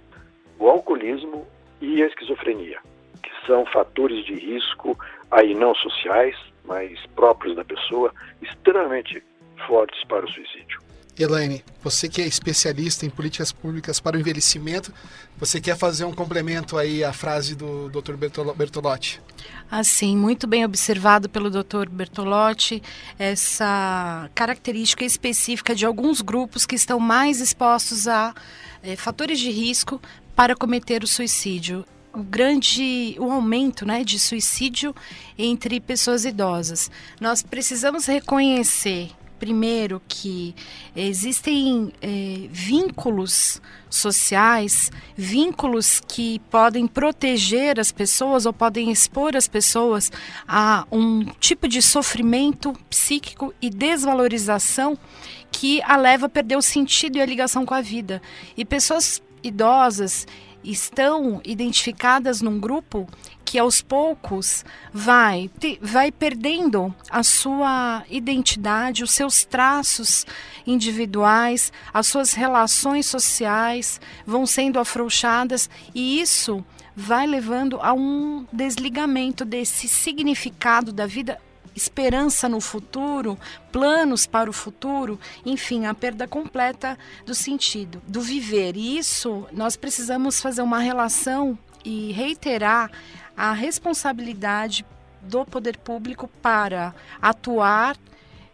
o 0.59 0.69
alcoolismo 0.69 1.47
e 1.81 2.01
a 2.01 2.07
esquizofrenia, 2.07 2.79
que 3.21 3.31
são 3.45 3.65
fatores 3.65 4.25
de 4.25 4.33
risco 4.33 4.97
aí 5.31 5.53
não 5.53 5.75
sociais, 5.75 6.35
mas 6.65 6.99
próprios 7.15 7.55
da 7.55 7.65
pessoa, 7.65 8.13
extremamente 8.41 9.23
fortes 9.67 10.03
para 10.05 10.25
o 10.25 10.29
suicídio. 10.29 10.81
Elaine, 11.17 11.63
você 11.83 12.09
que 12.09 12.21
é 12.21 12.25
especialista 12.25 13.05
em 13.05 13.09
políticas 13.09 13.51
públicas 13.51 13.99
para 13.99 14.17
o 14.17 14.19
envelhecimento, 14.19 14.91
você 15.37 15.61
quer 15.61 15.77
fazer 15.77 16.05
um 16.05 16.13
complemento 16.13 16.75
aí 16.75 17.03
à 17.03 17.13
frase 17.13 17.55
do 17.55 17.87
Dr. 17.89 18.15
Bertolotti? 18.55 19.21
Assim, 19.69 20.17
muito 20.17 20.47
bem 20.47 20.65
observado 20.65 21.29
pelo 21.29 21.51
Dr. 21.51 21.87
Bertolotti, 21.87 22.81
essa 23.19 24.29
característica 24.33 25.05
específica 25.05 25.75
de 25.75 25.85
alguns 25.85 26.19
grupos 26.19 26.65
que 26.65 26.75
estão 26.75 26.99
mais 26.99 27.39
expostos 27.39 28.07
a 28.07 28.33
é, 28.81 28.95
fatores 28.95 29.39
de 29.39 29.51
risco 29.51 30.01
para 30.35 30.55
cometer 30.55 31.03
o 31.03 31.07
suicídio 31.07 31.85
o 32.13 32.21
grande 32.21 33.15
o 33.19 33.31
aumento 33.31 33.85
né, 33.85 34.03
de 34.03 34.19
suicídio 34.19 34.95
entre 35.37 35.79
pessoas 35.79 36.25
idosas. 36.25 36.91
Nós 37.19 37.41
precisamos 37.41 38.05
reconhecer 38.05 39.09
primeiro 39.43 40.01
que 40.07 40.55
existem 40.95 41.91
é, 42.01 42.47
vínculos 42.49 43.61
sociais, 43.89 44.89
vínculos 45.17 45.99
que 46.07 46.39
podem 46.49 46.87
proteger 46.87 47.77
as 47.77 47.91
pessoas 47.91 48.45
ou 48.45 48.53
podem 48.53 48.89
expor 48.89 49.35
as 49.35 49.45
pessoas 49.45 50.09
a 50.47 50.87
um 50.89 51.25
tipo 51.41 51.67
de 51.67 51.81
sofrimento 51.81 52.71
psíquico 52.89 53.53
e 53.61 53.69
desvalorização 53.69 54.97
que 55.51 55.81
a 55.83 55.97
leva 55.97 56.27
a 56.27 56.29
perder 56.29 56.55
o 56.55 56.61
sentido 56.61 57.17
e 57.17 57.21
a 57.21 57.25
ligação 57.25 57.65
com 57.65 57.73
a 57.73 57.81
vida. 57.81 58.21
E 58.55 58.63
pessoas 58.63 59.21
idosas 59.43 60.25
estão 60.63 61.41
identificadas 61.43 62.41
num 62.41 62.59
grupo 62.59 63.07
que 63.43 63.59
aos 63.59 63.81
poucos 63.81 64.65
vai, 64.91 65.49
vai 65.81 66.11
perdendo 66.11 66.93
a 67.09 67.21
sua 67.21 68.03
identidade, 68.09 69.03
os 69.03 69.11
seus 69.11 69.43
traços 69.43 70.25
individuais, 70.65 71.71
as 71.93 72.07
suas 72.07 72.33
relações 72.33 73.05
sociais 73.05 73.99
vão 74.25 74.45
sendo 74.45 74.79
afrouxadas 74.79 75.69
e 75.93 76.19
isso 76.19 76.63
vai 76.95 77.27
levando 77.27 77.79
a 77.81 77.93
um 77.93 78.45
desligamento 78.51 79.43
desse 79.43 79.87
significado 79.87 80.91
da 80.91 81.05
vida 81.05 81.39
esperança 81.75 82.47
no 82.47 82.61
futuro, 82.61 83.37
planos 83.71 84.25
para 84.25 84.49
o 84.49 84.53
futuro, 84.53 85.19
enfim, 85.45 85.85
a 85.85 85.93
perda 85.93 86.27
completa 86.27 86.97
do 87.25 87.33
sentido, 87.33 88.01
do 88.07 88.21
viver. 88.21 88.75
E 88.75 88.97
isso 88.97 89.45
nós 89.51 89.75
precisamos 89.75 90.39
fazer 90.39 90.61
uma 90.61 90.79
relação 90.79 91.57
e 91.83 92.11
reiterar 92.11 92.91
a 93.35 93.51
responsabilidade 93.51 94.85
do 95.21 95.45
poder 95.45 95.77
público 95.77 96.27
para 96.41 96.93
atuar 97.21 97.97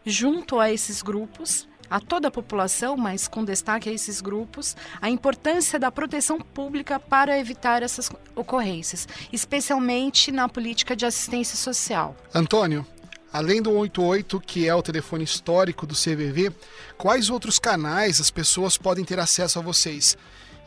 junto 0.06 0.60
a 0.60 0.72
esses 0.72 1.02
grupos, 1.02 1.68
a 1.90 2.00
toda 2.00 2.28
a 2.28 2.32
população, 2.32 2.96
mas 2.96 3.28
com 3.28 3.44
destaque 3.44 3.90
a 3.90 3.92
esses 3.92 4.22
grupos, 4.22 4.78
a 5.02 5.10
importância 5.10 5.80
da 5.80 5.92
proteção 5.92 6.40
pública 6.40 7.00
para 7.00 7.38
evitar 7.40 7.82
essas 7.82 8.12
ocorrências, 8.36 9.08
especialmente 9.34 10.32
na 10.32 10.48
política 10.48 10.96
de 10.96 11.06
assistência 11.06 11.58
social. 11.58 12.16
Antônio, 12.34 12.86
Além 13.32 13.62
do 13.62 13.72
88, 13.72 14.40
que 14.40 14.68
é 14.68 14.74
o 14.74 14.82
telefone 14.82 15.24
histórico 15.24 15.86
do 15.86 15.94
CVV, 15.94 16.50
quais 16.98 17.30
outros 17.30 17.60
canais 17.60 18.20
as 18.20 18.32
pessoas 18.32 18.76
podem 18.76 19.06
ter 19.06 19.20
acesso 19.20 19.60
a 19.60 19.62
vocês? 19.62 20.18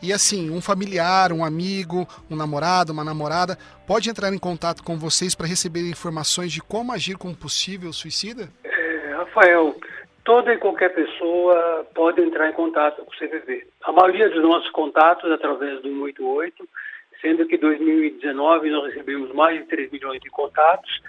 E 0.01 0.13
assim, 0.13 0.49
um 0.49 0.61
familiar, 0.61 1.33
um 1.33 1.43
amigo, 1.43 2.07
um 2.31 2.35
namorado, 2.35 2.93
uma 2.93 3.03
namorada, 3.03 3.57
pode 3.85 4.09
entrar 4.09 4.33
em 4.33 4.39
contato 4.39 4.81
com 4.81 4.97
vocês 4.97 5.35
para 5.35 5.45
receber 5.45 5.81
informações 5.89 6.53
de 6.53 6.61
como 6.61 6.93
agir 6.93 7.17
com 7.17 7.29
um 7.29 7.35
possível 7.35 7.91
suicida? 7.91 8.47
É, 8.63 9.13
Rafael, 9.15 9.75
toda 10.23 10.53
e 10.53 10.57
qualquer 10.57 10.93
pessoa 10.93 11.85
pode 11.93 12.21
entrar 12.21 12.49
em 12.49 12.53
contato 12.53 13.03
com 13.03 13.11
o 13.11 13.17
CVV. 13.17 13.67
A 13.83 13.91
maioria 13.91 14.29
dos 14.29 14.41
nossos 14.41 14.69
contatos 14.71 15.29
é 15.29 15.33
através 15.33 15.81
do 15.81 15.89
188, 15.89 16.67
sendo 17.21 17.45
que 17.45 17.55
em 17.55 17.59
2019 17.59 18.69
nós 18.69 18.85
recebemos 18.85 19.33
mais 19.33 19.59
de 19.59 19.65
3 19.67 19.91
milhões 19.91 20.21
de 20.21 20.29
contatos 20.29 21.01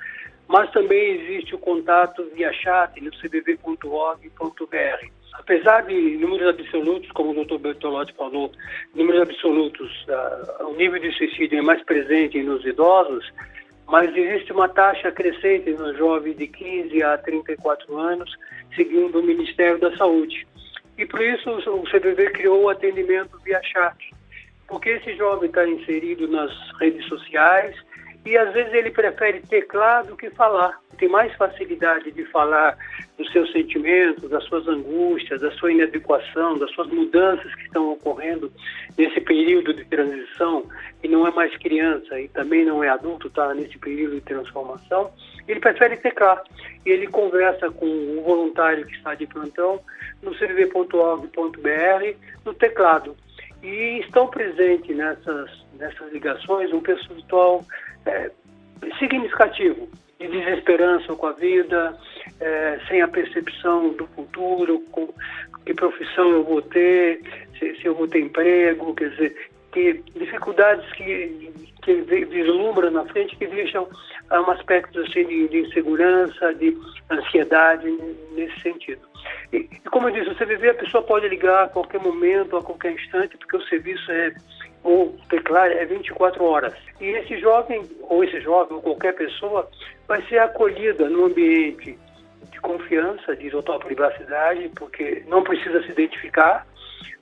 mas 0.49 0.71
também 0.71 1.21
existe 1.21 1.55
o 1.55 1.59
contato 1.59 2.25
via 2.35 2.53
chat 2.53 3.01
no 3.01 3.11
cbv.org.br. 3.17 5.09
Apesar 5.35 5.83
de 5.83 6.17
números 6.17 6.49
absolutos, 6.49 7.11
como 7.13 7.31
o 7.33 7.45
Dr. 7.45 7.59
Bertolotti 7.59 8.15
falou, 8.15 8.53
números 8.95 9.23
absolutos, 9.23 10.07
uh, 10.09 10.69
o 10.69 10.77
nível 10.77 11.01
de 11.01 11.13
suicídio 11.13 11.59
é 11.59 11.63
mais 11.63 11.83
presente 11.85 12.41
nos 12.43 12.65
idosos, 12.65 13.31
mas 13.87 14.15
existe 14.17 14.53
uma 14.53 14.69
taxa 14.69 15.11
crescente 15.11 15.71
nos 15.71 15.97
jovens 15.99 16.37
de 16.37 16.47
15 16.47 17.03
a 17.03 17.19
34 17.19 17.97
anos, 17.97 18.31
segundo 18.75 19.21
o 19.21 19.23
Ministério 19.23 19.79
da 19.79 19.95
Saúde. 19.97 20.47
E 20.97 21.05
por 21.05 21.21
isso 21.21 21.51
o 21.51 21.83
CBV 21.91 22.31
criou 22.31 22.63
o 22.63 22.69
atendimento 22.69 23.39
via 23.45 23.61
chat, 23.63 23.97
porque 24.69 24.91
esse 24.91 25.15
jovem 25.17 25.49
está 25.49 25.67
inserido 25.69 26.29
nas 26.29 26.53
redes 26.79 27.05
sociais, 27.07 27.77
e 28.25 28.37
às 28.39 28.53
vezes 28.53 28.73
ele 28.73 28.91
prefere 28.91 29.41
teclar 29.41 30.05
do 30.07 30.17
que 30.17 30.31
falar. 30.31 30.81
Tem 30.99 31.09
mais 31.09 31.35
facilidade 31.35 32.11
de 32.13 32.25
falar 32.27 32.77
dos 33.19 33.31
seus 33.33 33.53
sentimentos, 33.53 34.31
das 34.31 34.45
suas 34.45 34.67
angústias, 34.67 35.41
da 35.41 35.51
sua 35.53 35.73
inadequação, 35.73 36.57
das 36.57 36.71
suas 36.73 36.89
mudanças 36.89 37.55
que 37.55 37.63
estão 37.63 37.93
ocorrendo 37.93 38.51
nesse 38.97 39.21
período 39.21 39.75
de 39.75 39.85
transição, 39.85 40.67
e 41.03 41.09
não 41.09 41.27
é 41.27 41.31
mais 41.33 41.55
criança 41.59 42.19
e 42.19 42.29
também 42.29 42.65
não 42.65 42.83
é 42.83 42.89
adulto, 42.89 43.27
está 43.27 43.53
nesse 43.53 43.77
período 43.79 44.15
de 44.15 44.21
transformação. 44.23 45.13
Ele 45.47 45.61
prefere 45.61 45.97
teclar. 45.99 46.43
E 46.87 46.91
ele 46.91 47.07
conversa 47.07 47.71
com 47.71 47.87
o 47.87 48.23
voluntário 48.23 48.87
que 48.87 48.95
está 48.95 49.15
de 49.15 49.27
plantão 49.27 49.81
no 50.23 50.35
cv.org.br 50.35 52.17
no 52.45 52.55
teclado. 52.55 53.17
E 53.63 54.01
estão 54.01 54.29
presentes 54.29 54.95
nessas, 54.97 55.51
nessas 55.79 56.13
ligações 56.13 56.73
um 56.73 56.81
pessoal 56.81 57.65
é, 58.07 58.31
significativo 58.99 59.89
de 60.19 60.29
desesperança 60.29 61.15
com 61.15 61.27
a 61.27 61.33
vida, 61.33 61.97
é, 62.41 62.79
sem 62.89 63.03
a 63.03 63.09
percepção 63.09 63.91
do 63.91 64.07
futuro, 64.09 64.81
com 64.91 65.09
que 65.65 65.75
profissão 65.75 66.31
eu 66.31 66.45
vou 66.45 66.63
ter, 66.63 67.21
se, 67.59 67.75
se 67.77 67.87
eu 67.87 67.95
vou 67.95 68.07
ter 68.07 68.21
emprego, 68.21 68.95
quer 68.95 69.11
dizer, 69.11 69.51
que 69.73 70.03
dificuldades 70.15 70.91
que, 70.93 71.51
que 71.83 71.95
vislumbram 72.03 72.91
na 72.91 73.05
frente 73.07 73.37
que 73.37 73.47
deixam 73.47 73.89
um 74.31 74.51
aspecto 74.51 75.01
assim, 75.01 75.27
de, 75.27 75.49
de 75.49 75.61
insegurança, 75.61 76.55
de 76.55 76.77
ansiedade 77.11 77.91
nesse 78.33 78.61
sentido. 78.61 79.03
E, 79.53 79.69
e 79.73 79.89
como 79.91 80.09
eu 80.09 80.13
disse, 80.13 80.35
você 80.35 80.45
viver, 80.45 80.71
a 80.71 80.75
pessoa 80.75 81.03
pode 81.03 81.29
ligar 81.29 81.65
a 81.65 81.69
qualquer 81.69 82.01
momento, 82.01 82.57
a 82.57 82.63
qualquer 82.63 82.93
instante, 82.93 83.37
porque 83.37 83.57
o 83.57 83.63
serviço 83.67 84.11
é 84.13 84.33
ou 84.85 85.17
teclar 85.31 85.71
é 85.73 85.85
24 85.87 86.45
horas. 86.45 86.75
E 87.01 87.07
esse 87.07 87.39
jovem, 87.41 87.83
ou 88.03 88.23
esse 88.23 88.41
jovem, 88.41 88.77
ou 88.77 88.83
qualquer 88.83 89.15
pessoa, 89.15 89.69
vai 90.07 90.23
ser 90.29 90.39
acolhida 90.39 91.09
num 91.09 91.25
ambiente 91.25 91.99
de 92.53 92.61
confiança, 92.61 93.35
de 93.35 93.51
total 93.51 93.81
privacidade, 93.81 94.71
porque 94.77 95.25
não 95.27 95.43
precisa 95.43 95.83
se 95.83 95.91
identificar, 95.91 96.67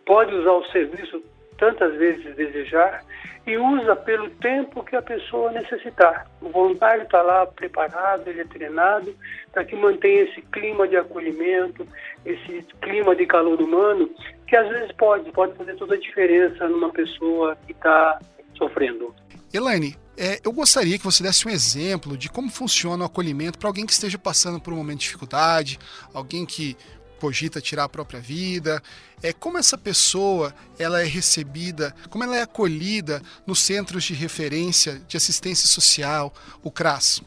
pode 0.05 0.35
usar 0.35 0.53
o 0.53 0.65
serviço 0.67 1.23
tantas 1.57 1.95
vezes 1.95 2.35
desejar 2.35 3.05
e 3.47 3.57
usa 3.57 3.95
pelo 3.95 4.29
tempo 4.31 4.83
que 4.85 4.97
a 4.97 5.03
pessoa 5.03 5.53
necessitar. 5.53 6.27
O 6.41 6.49
voluntário 6.49 7.03
está 7.05 7.23
lá 7.23 7.47
preparado, 7.47 8.27
ele 8.29 8.41
é 8.41 8.45
treinado 8.45 9.15
para 9.53 9.65
que 9.65 9.77
mantenha 9.77 10.23
esse 10.23 10.43
clima 10.43 10.89
de 10.89 10.97
acolhimento, 10.97 11.87
esse 12.25 12.63
clima 12.81 13.15
de 13.15 13.27
calor 13.27 13.61
humano, 13.61 14.11
que 14.53 14.57
às 14.57 14.69
vezes 14.69 14.93
pode, 14.99 15.33
pode 15.33 15.57
fazer 15.57 15.75
toda 15.77 15.95
a 15.95 15.99
diferença 15.99 16.69
numa 16.69 16.93
pessoa 16.93 17.57
que 17.67 17.73
está 17.73 18.19
sofrendo. 18.55 19.15
Elaine, 19.51 19.97
é, 20.15 20.41
eu 20.45 20.53
gostaria 20.53 20.99
que 20.99 21.05
você 21.07 21.23
desse 21.23 21.49
um 21.49 21.51
exemplo 21.51 22.19
de 22.19 22.29
como 22.29 22.51
funciona 22.51 23.03
o 23.03 23.07
acolhimento 23.07 23.59
para 23.59 23.71
alguém 23.71 23.87
que 23.87 23.95
esteja 23.95 24.19
passando 24.19 24.61
por 24.61 24.75
um 24.75 24.77
momento 24.77 24.99
de 24.99 25.05
dificuldade, 25.07 25.79
alguém 26.13 26.45
que 26.45 26.77
cogita 27.19 27.63
tirar 27.63 27.85
a 27.85 27.89
própria 27.89 28.21
vida, 28.21 28.83
é 29.23 29.33
como 29.33 29.57
essa 29.57 29.79
pessoa 29.79 30.55
ela 30.79 31.01
é 31.01 31.07
recebida, 31.07 31.95
como 32.11 32.23
ela 32.23 32.37
é 32.37 32.43
acolhida 32.43 33.23
nos 33.47 33.59
centros 33.59 34.05
de 34.05 34.13
referência 34.13 35.01
de 35.09 35.17
assistência 35.17 35.67
social, 35.67 36.31
o 36.63 36.71
CRAS. 36.71 37.23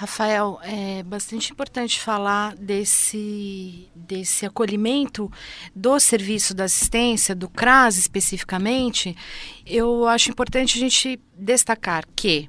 Rafael, 0.00 0.58
é 0.62 1.02
bastante 1.02 1.52
importante 1.52 2.00
falar 2.00 2.56
desse, 2.56 3.86
desse 3.94 4.46
acolhimento 4.46 5.30
do 5.76 6.00
serviço 6.00 6.54
da 6.54 6.64
assistência, 6.64 7.34
do 7.34 7.50
CRAS 7.50 7.98
especificamente. 7.98 9.14
Eu 9.66 10.08
acho 10.08 10.30
importante 10.30 10.78
a 10.78 10.80
gente 10.80 11.20
destacar 11.36 12.04
que 12.16 12.48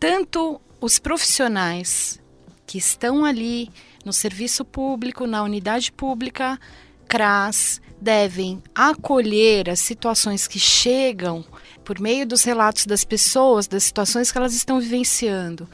tanto 0.00 0.60
os 0.80 0.98
profissionais 0.98 2.20
que 2.66 2.78
estão 2.78 3.24
ali 3.24 3.70
no 4.04 4.12
serviço 4.12 4.64
público, 4.64 5.24
na 5.24 5.44
unidade 5.44 5.92
pública, 5.92 6.58
CRAS, 7.06 7.80
devem 8.00 8.60
acolher 8.74 9.70
as 9.70 9.78
situações 9.78 10.48
que 10.48 10.58
chegam 10.58 11.44
por 11.84 12.00
meio 12.00 12.26
dos 12.26 12.42
relatos 12.42 12.86
das 12.86 13.04
pessoas, 13.04 13.68
das 13.68 13.84
situações 13.84 14.32
que 14.32 14.38
elas 14.38 14.52
estão 14.52 14.80
vivenciando 14.80 15.68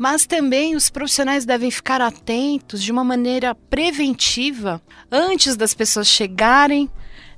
mas 0.00 0.24
também 0.24 0.74
os 0.74 0.88
profissionais 0.88 1.44
devem 1.44 1.70
ficar 1.70 2.00
atentos 2.00 2.82
de 2.82 2.90
uma 2.90 3.04
maneira 3.04 3.54
preventiva 3.54 4.80
antes 5.12 5.56
das 5.56 5.74
pessoas 5.74 6.08
chegarem 6.08 6.88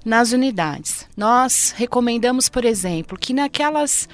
nas 0.04 0.30
unidades. 0.30 1.08
Nós 1.16 1.74
recomendamos, 1.76 2.48
por 2.48 2.64
exemplo, 2.64 3.18
que 3.18 3.34
naquelas 3.34 4.08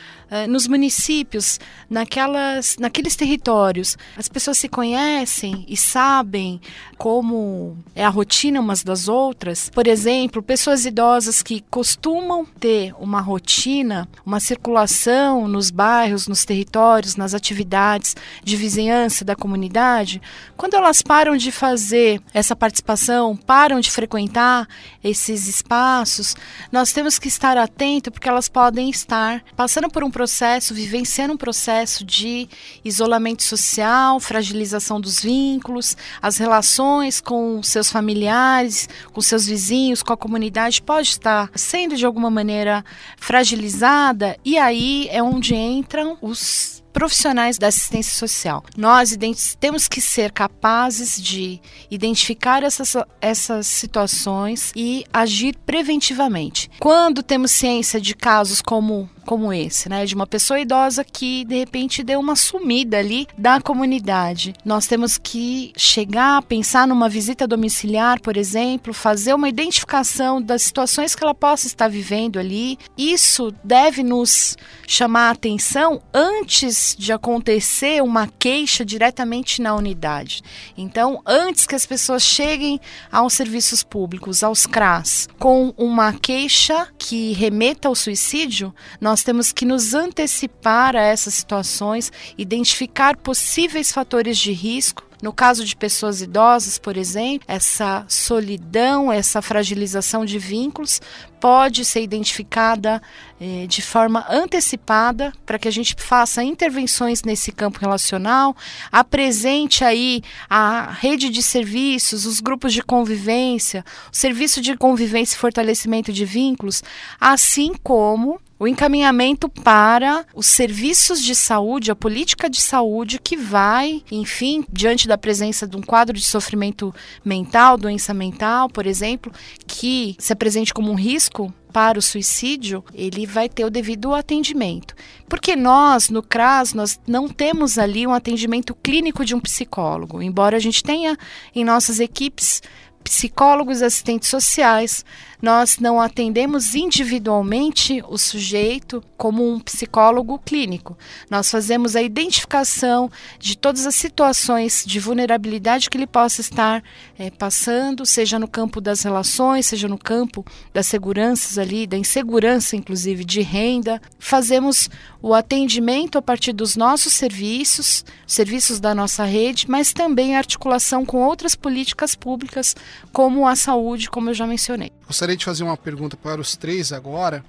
nos 0.49 0.67
municípios, 0.67 1.59
naquelas, 1.89 2.77
naqueles 2.79 3.17
territórios, 3.17 3.97
as 4.17 4.29
pessoas 4.29 4.59
se 4.59 4.69
conhecem 4.69 5.65
e 5.69 5.77
sabem 5.77 6.61
como 6.97 7.77
é 7.95 8.05
a 8.05 8.09
rotina 8.09 8.61
umas 8.61 8.83
das 8.83 9.09
outras. 9.09 9.71
Por 9.71 9.87
exemplo, 9.87 10.43
pessoas 10.43 10.85
idosas 10.85 11.43
que 11.43 11.65
costumam 11.71 12.45
ter 12.45 12.93
uma 12.99 13.21
rotina, 13.21 14.09
uma 14.27 14.41
circulação 14.41 15.49
nos 15.49 15.71
bairros, 15.71 16.27
nos 16.27 16.45
territórios, 16.45 17.17
nas 17.17 17.35
atividades 17.35 18.17
de 18.43 18.57
vizinhança 18.57 19.25
da 19.25 19.37
comunidade, 19.37 20.21
quando 20.57 20.75
elas 20.75 21.03
param 21.03 21.37
de 21.37 21.53
fazer 21.53 22.21
essa 22.35 22.55
participação, 22.55 23.37
param 23.37 23.81
de 23.81 23.91
frequentar 23.91 24.69
esses 25.03 25.47
espaços, 25.47 26.35
nós 26.73 26.93
temos 26.93 27.19
que 27.19 27.29
estar 27.29 27.57
atento 27.57 28.11
porque 28.11 28.29
elas 28.29 28.49
podem 28.49 28.91
estar 28.91 29.43
passando 29.57 29.89
por 29.89 30.03
um 30.03 30.11
processo, 30.19 30.75
vivenciando 30.75 31.35
um 31.35 31.37
processo 31.37 32.05
de 32.05 32.49
isolamento 32.85 33.45
social, 33.45 34.19
fragilização 34.19 35.01
dos 35.01 35.21
vínculos, 35.23 35.97
as 36.21 36.39
relações 36.39 37.21
com 37.21 37.63
seus 37.63 37.89
familiares, 37.89 38.89
com 39.13 39.21
seus 39.21 39.47
vizinhos, 39.47 40.03
com 40.03 40.13
a 40.13 40.17
comunidade 40.17 40.83
pode 40.83 41.11
estar 41.11 41.49
sendo 41.55 41.95
de 41.95 42.05
alguma 42.05 42.31
maneira 42.31 42.85
fragilizada 43.17 44.37
e 44.45 44.59
aí 44.59 45.07
é 45.13 45.23
onde 45.23 45.55
entram 45.55 46.19
os 46.21 46.83
profissionais 46.93 47.59
da 47.59 47.69
assistência 47.69 48.13
social. 48.17 48.65
Nós 48.77 49.17
temos 49.61 49.87
que 49.87 50.01
ser 50.01 50.33
capazes 50.33 51.23
de 51.23 51.61
identificar 51.89 52.65
essas, 52.65 52.97
essas 53.21 53.69
situações 53.69 54.73
e 54.75 55.05
agir 55.13 55.57
preventivamente. 55.65 56.69
Quando 56.81 57.23
temos 57.23 57.53
ciência 57.53 58.01
de 58.01 58.17
casos 58.17 58.61
como 58.61 59.09
como 59.29 59.53
esse, 59.53 59.91
né, 59.91 60.07
de 60.07 60.15
uma 60.15 60.27
pessoa 60.27 60.59
idosa 60.59 61.05
que 61.05 61.45
de 61.45 61.59
repente 61.59 62.03
deu 62.03 62.19
uma 62.19 62.35
sumida 62.35 62.97
ali 62.97 63.29
da 63.37 63.61
comunidade. 63.61 64.55
Nós 64.65 64.87
temos 64.87 65.19
que 65.19 65.71
chegar, 65.77 66.41
pensar 66.45 66.89
numa 66.89 67.11
visita 67.11 67.47
domiciliar, 67.47 68.23
por 68.23 68.39
exemplo, 68.39 68.95
fazer 68.95 69.35
uma 69.35 69.47
identificação 69.47 70.41
das 70.41 70.63
situações 70.63 71.15
que 71.15 71.23
ela 71.23 71.35
possa 71.35 71.67
estar 71.67 71.89
vivendo 71.89 72.39
ali. 72.39 72.79
Isso 72.97 73.53
deve 73.63 74.03
nos 74.03 74.57
chamar 74.87 75.29
a 75.29 75.33
atenção 75.33 76.01
antes 76.15 76.97
de 76.99 77.13
acontecer 77.13 78.03
uma 78.03 78.29
queixa 78.39 78.83
diretamente 78.83 79.61
na 79.61 79.75
unidade. 79.75 80.41
Então, 80.75 81.21
antes 81.27 81.67
que 81.67 81.75
as 81.75 81.85
pessoas 81.85 82.23
cheguem 82.23 82.81
aos 83.13 83.35
serviços 83.35 83.83
públicos, 83.83 84.43
aos 84.43 84.65
CRAS, 84.65 85.29
com 85.39 85.75
uma 85.77 86.15
queixa 86.15 86.89
que 86.97 87.35
remeta 87.35 87.89
ao 87.89 87.95
suicídio, 87.95 88.75
nós 88.99 89.18
nós 89.19 89.25
temos 89.25 89.51
que 89.51 89.65
nos 89.65 89.95
antecipar 89.95 90.95
a 90.95 91.01
essas 91.01 91.35
situações, 91.35 92.13
identificar 92.37 93.17
possíveis 93.17 93.91
fatores 93.91 94.39
de 94.39 94.53
risco. 94.53 95.03
No 95.21 95.33
caso 95.33 95.65
de 95.65 95.75
pessoas 95.75 96.23
idosas, 96.23 96.79
por 96.79 96.97
exemplo, 96.97 97.45
essa 97.49 98.05
solidão, 98.07 99.13
essa 99.13 99.43
fragilização 99.43 100.25
de 100.25 100.39
vínculos 100.39 101.01
pode 101.41 101.85
ser 101.85 102.01
identificada 102.01 103.03
eh, 103.41 103.67
de 103.67 103.83
forma 103.83 104.25
antecipada 104.31 105.33
para 105.45 105.59
que 105.59 105.67
a 105.67 105.73
gente 105.73 105.97
faça 105.99 106.45
intervenções 106.45 107.25
nesse 107.25 107.51
campo 107.51 107.81
relacional, 107.81 108.57
apresente 108.93 109.83
aí 109.83 110.23
a 110.49 110.93
rede 110.93 111.29
de 111.29 111.43
serviços, 111.43 112.25
os 112.25 112.39
grupos 112.39 112.73
de 112.73 112.83
convivência, 112.85 113.85
o 114.13 114.17
serviço 114.17 114.61
de 114.61 114.77
convivência 114.77 115.35
e 115.35 115.39
fortalecimento 115.39 116.13
de 116.13 116.25
vínculos, 116.25 116.85
assim 117.21 117.73
como 117.83 118.41
o 118.59 118.67
encaminhamento 118.67 119.49
para 119.49 120.27
os 120.35 120.47
serviços 120.47 121.23
de 121.23 121.35
saúde, 121.35 121.91
a 121.91 121.97
política 121.97 122.51
de 122.51 122.61
saúde 122.61 123.21
que 123.23 123.37
vai, 123.37 124.03
enfim, 124.11 124.65
diante 124.71 125.07
da 125.07 125.17
presença 125.17 125.67
de 125.67 125.77
um 125.77 125.83
quadro 125.83 126.17
de 126.17 126.25
sofrimento 126.25 126.95
mental, 127.25 127.79
doença 127.79 128.13
mental, 128.13 128.69
por 128.69 128.87
exemplo, 128.87 129.33
que 129.67 130.17
se 130.19 130.33
apresente 130.33 130.75
como 130.75 130.91
um 130.91 130.97
risco 130.97 131.53
para 131.73 131.99
o 131.99 132.03
suicídio, 132.03 132.83
ele 132.95 133.27
vai 133.27 133.49
ter 133.49 133.65
o 133.65 133.71
devido 133.71 134.15
atendimento. 134.15 134.95
Porque 135.29 135.55
nós, 135.55 136.09
no 136.09 136.23
CRAS, 136.23 136.73
nós 136.73 136.99
não 137.07 137.29
temos 137.29 137.79
ali 137.79 138.07
um 138.07 138.15
atendimento 138.15 138.75
clínico 138.75 139.25
de 139.25 139.35
um 139.35 139.41
psicólogo, 139.41 140.23
embora 140.23 140.57
a 140.57 140.61
gente 140.61 140.83
tenha 140.83 141.17
em 141.55 141.65
nossas 141.65 142.01
equipes 142.01 142.63
psicólogos, 143.09 143.81
assistentes 143.81 144.29
sociais, 144.29 145.03
nós 145.41 145.79
não 145.79 146.01
atendemos 146.01 146.75
individualmente 146.75 148.03
o 148.07 148.19
sujeito 148.19 149.03
como 149.17 149.49
um 149.49 149.59
psicólogo 149.59 150.39
clínico. 150.41 150.99
Nós 151.31 151.51
fazemos 151.51 151.97
a 151.97 152.03
identificação 152.03 153.11
de 153.39 153.57
todas 153.57 153.87
as 153.87 153.95
situações 153.95 154.85
de 154.85 155.01
vulnerabilidade 155.01 155.89
que 155.89 155.97
ele 155.97 156.07
possa 156.07 156.41
estar 156.41 156.83
é, 157.19 157.31
passando, 157.31 158.05
seja 158.05 158.39
no 158.39 158.49
campo 158.49 158.81
das 158.81 159.03
relações, 159.03 159.67
seja 159.67 159.89
no 159.89 159.97
campo 159.97 160.45
das 160.75 160.87
seguranças 160.87 161.57
ali, 161.57 161.87
da 161.87 161.97
insegurança, 161.97 162.77
inclusive, 162.77 163.25
de 163.25 163.41
renda. 163.41 164.03
Fazemos 164.19 164.91
o 165.21 165.35
atendimento 165.35 166.17
a 166.17 166.23
partir 166.23 166.53
dos 166.53 166.77
nossos 166.77 167.13
serviços, 167.13 168.05
serviços 168.27 168.79
da 168.79 168.95
nossa 168.95 169.25
rede, 169.25 169.69
mas 169.69 169.93
também 169.93 170.37
a 170.37 170.39
articulação 170.39 171.05
com 171.05 171.19
outras 171.25 171.55
políticas 171.55 172.15
públicas, 172.15 172.77
como 173.13 173.47
a 173.47 173.57
saúde, 173.57 174.09
como 174.09 174.31
eu 174.31 174.35
já 174.35 174.47
mencionei. 174.47 174.93
Gostaria 175.07 175.37
de 175.37 175.45
fazer 175.45 175.65
uma 175.65 175.77
pergunta 175.77 176.17
para 176.17 176.41
os 176.41 176.57
três 176.57 176.93
agora. 176.93 177.45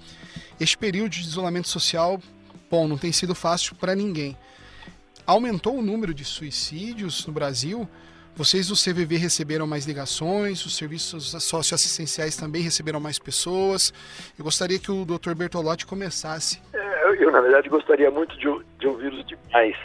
Este 0.60 0.77
período 0.77 1.12
de 1.12 1.21
isolamento 1.21 1.67
social, 1.67 2.19
bom, 2.69 2.88
não 2.88 2.97
tem 2.97 3.12
sido 3.12 3.36
fácil 3.36 3.75
para 3.75 3.95
ninguém. 3.95 4.36
Aumentou 5.25 5.77
o 5.77 5.82
número 5.82 6.13
de 6.13 6.25
suicídios 6.25 7.25
no 7.27 7.34
Brasil? 7.34 7.88
Vocês 8.36 8.67
do 8.67 8.73
CVV 8.73 9.17
receberam 9.17 9.67
mais 9.67 9.86
ligações, 9.86 10.65
os 10.65 10.75
serviços 10.75 11.36
socioassistenciais 11.43 12.38
também 12.38 12.62
receberam 12.62 12.99
mais 12.99 13.19
pessoas. 13.19 13.93
Eu 14.38 14.45
gostaria 14.45 14.79
que 14.79 14.89
o 14.89 15.03
Dr. 15.03 15.34
Bertolotti 15.36 15.86
começasse. 15.86 16.58
Eu, 17.10 17.15
eu, 17.15 17.32
na 17.32 17.41
verdade, 17.41 17.69
gostaria 17.69 18.12
muito 18.12 18.38
de, 18.38 18.48
de 18.78 18.88
ouvi-los 18.88 19.26
demais, 19.26 19.76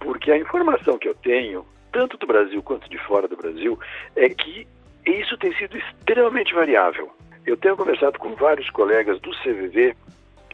porque 0.00 0.32
a 0.32 0.38
informação 0.38 0.96
que 0.96 1.06
eu 1.06 1.14
tenho, 1.14 1.66
tanto 1.92 2.16
do 2.16 2.26
Brasil 2.26 2.62
quanto 2.62 2.88
de 2.88 2.96
fora 2.98 3.28
do 3.28 3.36
Brasil, 3.36 3.78
é 4.16 4.30
que 4.30 4.66
isso 5.04 5.36
tem 5.36 5.54
sido 5.56 5.76
extremamente 5.76 6.54
variável. 6.54 7.10
Eu 7.44 7.58
tenho 7.58 7.76
conversado 7.76 8.18
com 8.18 8.34
vários 8.36 8.70
colegas 8.70 9.20
do 9.20 9.30
CVV, 9.42 9.94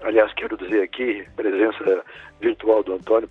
aliás, 0.00 0.32
quero 0.34 0.56
dizer 0.56 0.82
aqui, 0.82 1.24
presença 1.36 2.04
virtual 2.40 2.82
do 2.82 2.94
Antônio, 2.94 3.30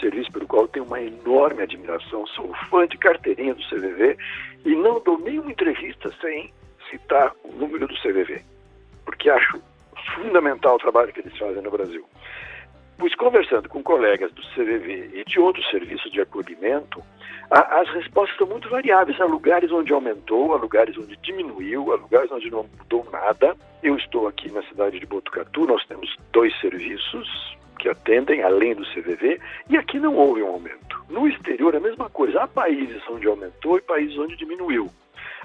serviço 0.00 0.32
pelo 0.32 0.48
qual 0.48 0.62
eu 0.62 0.68
tenho 0.68 0.86
uma 0.86 1.00
enorme 1.00 1.62
admiração, 1.62 2.26
sou 2.26 2.52
fã 2.68 2.84
de 2.88 2.98
carteirinha 2.98 3.54
do 3.54 3.62
CVV 3.68 4.16
e 4.64 4.74
não 4.74 5.00
dou 5.00 5.20
nenhuma 5.20 5.52
entrevista 5.52 6.10
sem 6.20 6.52
citar 6.90 7.32
o 7.44 7.52
número 7.52 7.86
do 7.86 7.94
CVV, 8.00 8.42
porque 9.04 9.30
acho 9.30 9.62
fundamental 10.14 10.76
o 10.76 10.78
trabalho 10.78 11.12
que 11.12 11.20
eles 11.20 11.36
fazem 11.38 11.62
no 11.62 11.70
Brasil. 11.70 12.04
Pois 12.96 13.14
conversando 13.16 13.68
com 13.68 13.82
colegas 13.82 14.32
do 14.32 14.42
CVV 14.54 15.10
e 15.14 15.24
de 15.24 15.40
outros 15.40 15.68
serviços 15.68 16.10
de 16.12 16.20
acolhimento, 16.20 17.02
a, 17.50 17.80
as 17.80 17.88
respostas 17.90 18.36
são 18.38 18.46
muito 18.46 18.68
variáveis. 18.68 19.20
Há 19.20 19.24
lugares 19.24 19.70
onde 19.72 19.92
aumentou, 19.92 20.54
há 20.54 20.56
lugares 20.56 20.96
onde 20.96 21.16
diminuiu, 21.16 21.92
há 21.92 21.96
lugares 21.96 22.30
onde 22.30 22.50
não 22.50 22.66
mudou 22.78 23.06
nada. 23.10 23.56
Eu 23.82 23.96
estou 23.96 24.28
aqui 24.28 24.50
na 24.50 24.62
cidade 24.62 25.00
de 25.00 25.06
Botucatu, 25.06 25.66
nós 25.66 25.84
temos 25.86 26.16
dois 26.32 26.58
serviços 26.60 27.56
que 27.78 27.88
atendem, 27.88 28.42
além 28.42 28.74
do 28.74 28.84
CVV, 28.94 29.40
e 29.68 29.76
aqui 29.76 29.98
não 29.98 30.14
houve 30.16 30.42
um 30.42 30.48
aumento. 30.48 31.04
No 31.10 31.28
exterior, 31.28 31.76
a 31.76 31.80
mesma 31.80 32.08
coisa. 32.08 32.42
Há 32.42 32.46
países 32.46 33.02
onde 33.10 33.26
aumentou 33.26 33.76
e 33.76 33.82
países 33.82 34.16
onde 34.16 34.36
diminuiu. 34.36 34.88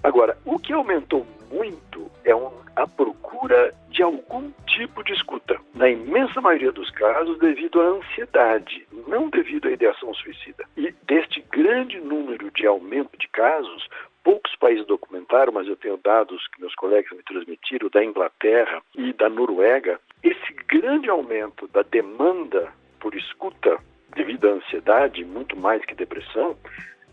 Agora, 0.04 0.38
o 0.46 0.58
que 0.58 0.74
aumentou 0.74 1.26
muito 1.52 2.10
é 2.24 2.36
um, 2.36 2.50
a 2.76 2.88
procura 2.88 3.74
de 3.90 4.04
algum 4.04 4.52
tipo 4.68 5.04
de 5.04 5.14
escuta. 5.14 5.60
Na 5.74 5.90
imensa 5.90 6.40
maioria 6.40 6.72
dos 6.72 6.90
casos, 6.92 7.38
devido 7.40 7.82
à 7.82 7.86
ansiedade. 7.86 8.88
não 9.08 9.30
devido 9.30 9.68
à 9.68 9.72
ideação 9.72 10.14
suicida. 10.14 10.64
E 10.78 10.94
deste 11.06 11.42
grande 11.52 12.00
número 12.00 12.52
de 12.52 12.66
aumento 12.68 13.18
de 13.18 13.28
casos, 13.28 13.90
poucos 14.24 14.56
países 14.58 14.86
documentaram, 14.86 15.52
mas 15.52 15.68
eu 15.68 15.76
tenho 15.76 15.98
dados 15.98 16.48
que 16.50 16.62
meus 16.62 16.76
colegas 16.76 17.12
me 17.12 17.24
transmitiram 17.24 17.90
da 17.90 18.04
Inglaterra 18.04 18.82
e 18.96 19.12
da 19.14 19.30
Noruega, 19.30 20.00
esse 20.24 20.54
grande 20.68 21.10
aumento 21.10 21.68
da 21.70 21.82
demanda 21.82 22.72
por 23.00 23.16
escuta 23.16 23.78
devido 24.16 24.48
à 24.48 24.52
ansiedade, 24.52 25.24
muito 25.24 25.58
mais 25.58 25.84
que 25.86 25.96
depressão, 25.96 26.56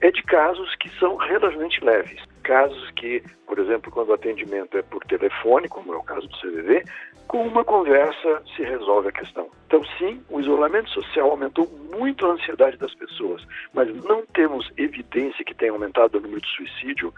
é 0.00 0.10
de 0.10 0.22
casos 0.22 0.74
que 0.76 0.88
são 0.98 1.16
relativamente 1.16 1.82
leves. 1.84 2.22
Casos 2.46 2.90
que, 2.92 3.24
por 3.44 3.58
exemplo, 3.58 3.90
quando 3.90 4.10
o 4.10 4.14
atendimento 4.14 4.78
é 4.78 4.82
por 4.82 5.04
telefone, 5.04 5.68
como 5.68 5.92
é 5.92 5.96
o 5.96 6.02
caso 6.02 6.28
do 6.28 6.36
CVV, 6.38 6.84
com 7.26 7.44
uma 7.44 7.64
conversa 7.64 8.40
se 8.54 8.62
resolve 8.62 9.08
a 9.08 9.12
questão. 9.12 9.48
Então, 9.66 9.82
sim, 9.98 10.22
o 10.30 10.40
isolamento 10.40 10.88
social 10.90 11.28
aumentou 11.28 11.66
muito 11.92 12.24
a 12.24 12.34
ansiedade 12.34 12.76
das 12.76 12.94
pessoas, 12.94 13.42
mas 13.74 13.92
não 14.04 14.24
temos 14.26 14.70
evidência 14.76 15.44
que 15.44 15.56
tenha 15.56 15.72
aumentado 15.72 16.18
o 16.18 16.20
número 16.20 16.40
de 16.40 16.48
suicídio. 16.54 17.12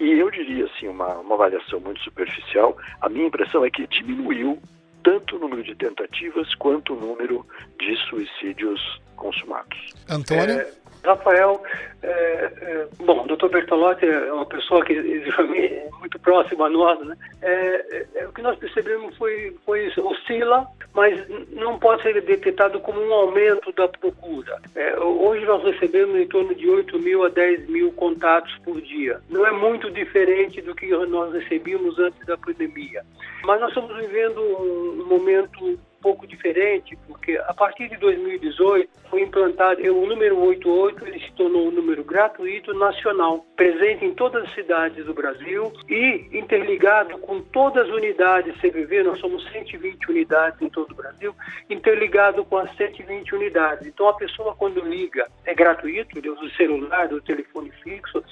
E 0.00 0.12
eu 0.12 0.30
diria, 0.30 0.64
assim, 0.64 0.88
uma, 0.88 1.18
uma 1.18 1.34
avaliação 1.34 1.78
muito 1.78 2.00
superficial, 2.00 2.74
a 3.02 3.08
minha 3.10 3.26
impressão 3.26 3.62
é 3.62 3.70
que 3.70 3.86
diminuiu 3.86 4.58
tanto 5.04 5.36
o 5.36 5.38
número 5.38 5.62
de 5.62 5.74
tentativas 5.74 6.54
quanto 6.54 6.94
o 6.94 6.96
número 6.96 7.46
de 7.78 7.96
suicídios 8.08 8.80
consumados. 9.14 9.78
Antônio? 10.08 10.58
É, 10.58 10.72
Rafael, 11.04 11.62
é, 12.02 12.08
é, 12.08 12.88
bom, 12.98 13.24
o 13.24 13.26
doutor 13.26 13.50
Bertolotti 13.50 14.06
é 14.06 14.32
uma 14.32 14.46
pessoa 14.46 14.84
que 14.84 14.92
é 14.94 15.88
muito 15.98 16.18
próxima 16.20 16.66
a 16.66 16.70
nós, 16.70 17.00
né? 17.06 17.16
É, 17.42 18.06
é, 18.16 18.26
o 18.26 18.32
que 18.32 18.42
nós 18.42 18.58
percebemos 18.58 19.16
foi, 19.16 19.56
foi 19.64 19.86
isso, 19.86 20.06
oscila, 20.06 20.66
mas 20.94 21.22
não 21.50 21.78
pode 21.78 22.02
ser 22.02 22.20
detectado 22.20 22.80
como 22.80 23.00
um 23.00 23.12
aumento 23.12 23.72
da 23.72 23.88
procura. 23.88 24.60
É, 24.74 24.98
hoje 24.98 25.44
nós 25.46 25.62
recebemos 25.62 26.16
em 26.16 26.26
torno 26.26 26.54
de 26.54 26.68
8 26.68 26.98
mil 26.98 27.24
a 27.24 27.28
10 27.28 27.68
mil 27.68 27.92
contatos 27.92 28.56
por 28.64 28.80
dia. 28.80 29.20
Não 29.28 29.46
é 29.46 29.52
muito 29.52 29.90
diferente 29.90 30.60
do 30.60 30.74
que 30.74 30.88
nós 31.06 31.32
recebíamos 31.32 31.98
antes 31.98 32.26
da 32.26 32.36
pandemia. 32.36 33.02
Mas 33.44 33.60
nós 33.60 33.70
estamos 33.70 33.96
vivendo 33.96 34.40
um 34.40 35.06
momento 35.06 35.78
pouco 36.00 36.26
diferente, 36.26 36.96
porque 37.06 37.36
a 37.36 37.54
partir 37.54 37.88
de 37.88 37.96
2018 37.96 38.88
foi 39.08 39.22
implantado 39.22 39.80
o 39.82 40.06
número 40.06 40.38
88, 40.38 41.06
ele 41.06 41.20
se 41.20 41.32
tornou 41.32 41.68
um 41.68 41.70
número 41.70 42.04
gratuito 42.04 42.72
nacional, 42.74 43.44
presente 43.56 44.04
em 44.04 44.14
todas 44.14 44.44
as 44.44 44.54
cidades 44.54 45.04
do 45.04 45.14
Brasil 45.14 45.72
e 45.88 46.28
interligado 46.32 47.18
com 47.18 47.40
todas 47.40 47.88
as 47.88 47.94
unidades 47.94 48.54
CVV, 48.60 49.02
nós 49.02 49.18
somos 49.20 49.44
120 49.52 50.10
unidades 50.10 50.60
em 50.60 50.68
todo 50.68 50.92
o 50.92 50.94
Brasil, 50.94 51.34
interligado 51.68 52.44
com 52.44 52.56
as 52.56 52.74
120 52.76 53.34
unidades. 53.34 53.86
Então 53.86 54.08
a 54.08 54.14
pessoa 54.14 54.54
quando 54.54 54.80
liga, 54.80 55.26
é 55.44 55.54
gratuito, 55.54 56.18
o 56.18 56.50
celular, 56.50 57.12
o 57.12 57.20
telefone 57.20 57.70
fixo, 57.82 58.22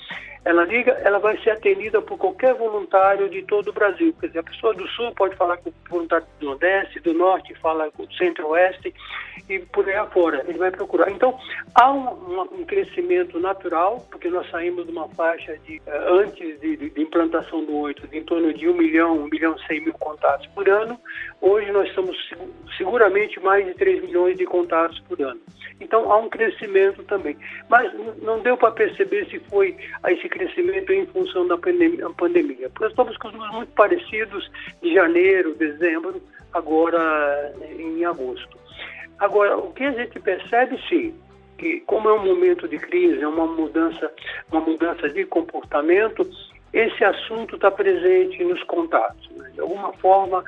ela 0.49 0.65
liga, 0.65 0.93
ela 1.05 1.19
vai 1.19 1.37
ser 1.43 1.51
atendida 1.51 2.01
por 2.01 2.17
qualquer 2.17 2.55
voluntário 2.55 3.29
de 3.29 3.43
todo 3.43 3.69
o 3.69 3.73
Brasil. 3.73 4.15
Quer 4.19 4.29
dizer, 4.29 4.39
a 4.39 4.43
pessoa 4.43 4.73
do 4.73 4.89
Sul 4.89 5.13
pode 5.15 5.37
falar 5.37 5.59
com 5.59 5.69
o 5.69 5.75
voluntário 5.91 6.27
do 6.41 6.47
Nordeste, 6.47 7.01
do 7.01 7.13
Norte 7.13 7.55
fala 7.57 7.91
com 7.91 8.05
o 8.05 8.13
Centro-Oeste 8.15 8.95
e 9.47 9.59
por 9.59 9.87
aí 9.87 9.97
afora. 9.97 10.43
Ele 10.49 10.57
vai 10.57 10.71
procurar. 10.71 11.11
Então, 11.11 11.39
há 11.75 11.93
um, 11.93 12.41
um, 12.41 12.65
crescimento 12.65 13.39
natural, 13.39 14.07
porque 14.11 14.31
nós 14.31 14.49
saímos 14.51 14.87
de 14.87 14.93
uma 14.93 15.07
faixa 15.11 15.55
de, 15.67 15.83
eh, 15.87 16.07
antes 16.09 16.59
de, 16.61 16.77
de, 16.77 17.03
implantação 17.03 17.63
do 17.67 17.77
8, 17.77 18.09
de 18.09 18.17
em 18.17 18.25
torno 18.25 18.51
de 18.55 18.69
1 18.69 18.73
milhão, 18.75 19.19
1 19.19 19.29
milhão 19.29 19.55
e 19.55 19.67
100 19.67 19.81
mil 19.83 19.95
contatos 19.95 20.47
por 20.49 20.67
ano. 20.67 20.99
Hoje 21.43 21.71
nós 21.73 21.87
estamos 21.89 22.17
seguramente 22.79 23.39
mais 23.41 23.67
de 23.67 23.75
3 23.75 24.03
milhões 24.03 24.37
de 24.39 24.47
contatos 24.47 24.99
por 25.01 25.21
ano. 25.21 25.41
Então, 25.81 26.11
há 26.11 26.17
um 26.17 26.29
crescimento 26.29 27.03
também. 27.05 27.37
Mas 27.69 27.93
não 28.23 28.41
deu 28.41 28.57
para 28.57 28.73
perceber 28.73 29.27
se 29.31 29.39
foi 29.41 29.77
esse 30.09 30.29
crescimento 30.29 30.38
em 30.45 31.07
função 31.07 31.47
da 31.47 31.57
pandemia. 31.57 32.71
Nós 32.81 32.91
estamos 32.91 33.17
com 33.19 33.31
números 33.31 33.55
muito 33.55 33.73
parecidos 33.73 34.51
de 34.83 34.95
janeiro, 34.95 35.55
dezembro, 35.55 36.21
agora 36.53 37.55
em 37.79 38.05
agosto. 38.05 38.57
Agora, 39.19 39.57
o 39.57 39.73
que 39.73 39.85
a 39.85 39.93
gente 39.93 40.21
percebe, 40.21 40.79
sim, 40.89 41.15
que 41.59 41.81
como 41.81 42.09
é 42.09 42.13
um 42.13 42.25
momento 42.25 42.69
de 42.69 42.79
crise, 42.79 43.21
é 43.21 43.27
uma 43.27 43.47
mudança, 43.47 44.13
uma 44.51 44.61
mudança 44.61 45.09
de 45.09 45.25
comportamento, 45.27 46.29
esse 46.73 47.03
assunto 47.05 47.57
está 47.57 47.71
presente 47.71 48.43
nos 48.45 48.63
contatos. 48.65 49.29
Né? 49.31 49.51
De 49.55 49.61
alguma 49.61 49.93
forma, 49.95 50.45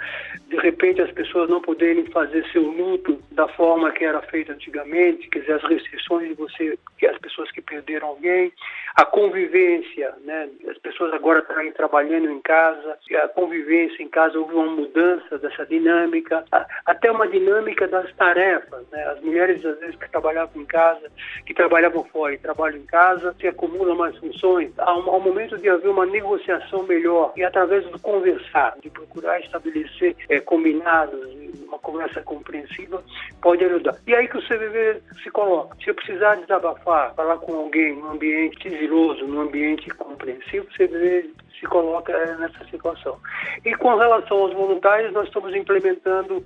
de 0.48 0.56
repente, 0.56 1.00
as 1.00 1.10
pessoas 1.12 1.48
não 1.48 1.60
poderem 1.60 2.04
fazer 2.06 2.44
seu 2.52 2.62
luto 2.62 3.20
da 3.30 3.48
forma 3.48 3.90
que 3.92 4.04
era 4.04 4.20
feito 4.22 4.52
antigamente, 4.52 5.28
quer 5.28 5.40
dizer, 5.40 5.54
as 5.54 5.62
restrições 5.64 6.28
de 6.28 6.34
você, 6.34 6.78
que 6.98 7.06
as 7.06 7.16
pessoas 7.18 7.50
que 7.52 7.62
perderam 7.62 8.08
alguém, 8.08 8.52
a 8.96 9.04
convivência, 9.04 10.12
né? 10.24 10.48
as 10.68 10.76
pessoas 10.78 11.12
agora 11.14 11.40
estão 11.40 11.72
trabalhando 11.72 12.30
em 12.30 12.40
casa, 12.40 12.98
a 13.22 13.28
convivência 13.28 14.02
em 14.02 14.08
casa, 14.08 14.38
houve 14.38 14.54
uma 14.54 14.66
mudança 14.66 15.38
dessa 15.38 15.64
dinâmica, 15.64 16.44
até 16.84 17.10
uma 17.10 17.26
dinâmica 17.28 17.88
das 17.88 18.12
tarefas. 18.14 18.84
Né? 18.90 19.02
As 19.04 19.20
mulheres, 19.20 19.64
às 19.64 19.78
vezes, 19.78 19.96
que 19.96 20.10
trabalhavam 20.10 20.60
em 20.60 20.66
casa, 20.66 21.10
que 21.46 21.54
trabalhavam 21.54 22.04
fora 22.04 22.34
e 22.34 22.38
trabalham 22.38 22.78
em 22.78 22.86
casa, 22.86 23.34
se 23.40 23.46
acumulam 23.46 23.96
mais 23.96 24.16
funções. 24.18 24.72
Um 24.78 25.20
momento 25.20 25.56
de 25.56 25.68
haver 25.68 25.88
uma 25.88 26.06
negociação 26.10 26.82
melhor 26.84 27.32
e 27.36 27.44
através 27.44 27.84
do 27.90 27.98
conversar, 27.98 28.76
de 28.82 28.90
procurar 28.90 29.40
estabelecer 29.40 30.16
é, 30.28 30.40
combinados, 30.40 31.18
uma 31.66 31.78
conversa 31.78 32.20
compreensiva, 32.22 33.02
pode 33.40 33.64
ajudar. 33.64 33.96
E 34.06 34.14
aí 34.14 34.28
que 34.28 34.38
o 34.38 34.42
CVV 34.42 35.00
se 35.22 35.30
coloca. 35.30 35.76
Se 35.82 35.90
eu 35.90 35.94
precisar 35.94 36.36
desabafar, 36.36 37.14
falar 37.14 37.38
com 37.38 37.54
alguém 37.54 37.96
num 37.96 38.10
ambiente 38.10 38.68
sigiloso, 38.68 39.26
num 39.26 39.40
ambiente 39.40 39.88
compreensivo, 39.90 40.66
o 40.66 40.74
CVV 40.74 41.30
se 41.60 41.66
coloca 41.66 42.10
é, 42.12 42.36
nessa 42.38 42.64
situação. 42.70 43.18
E 43.64 43.74
com 43.76 43.94
relação 43.96 44.38
aos 44.38 44.54
voluntários, 44.54 45.12
nós 45.12 45.26
estamos 45.26 45.54
implementando 45.54 46.42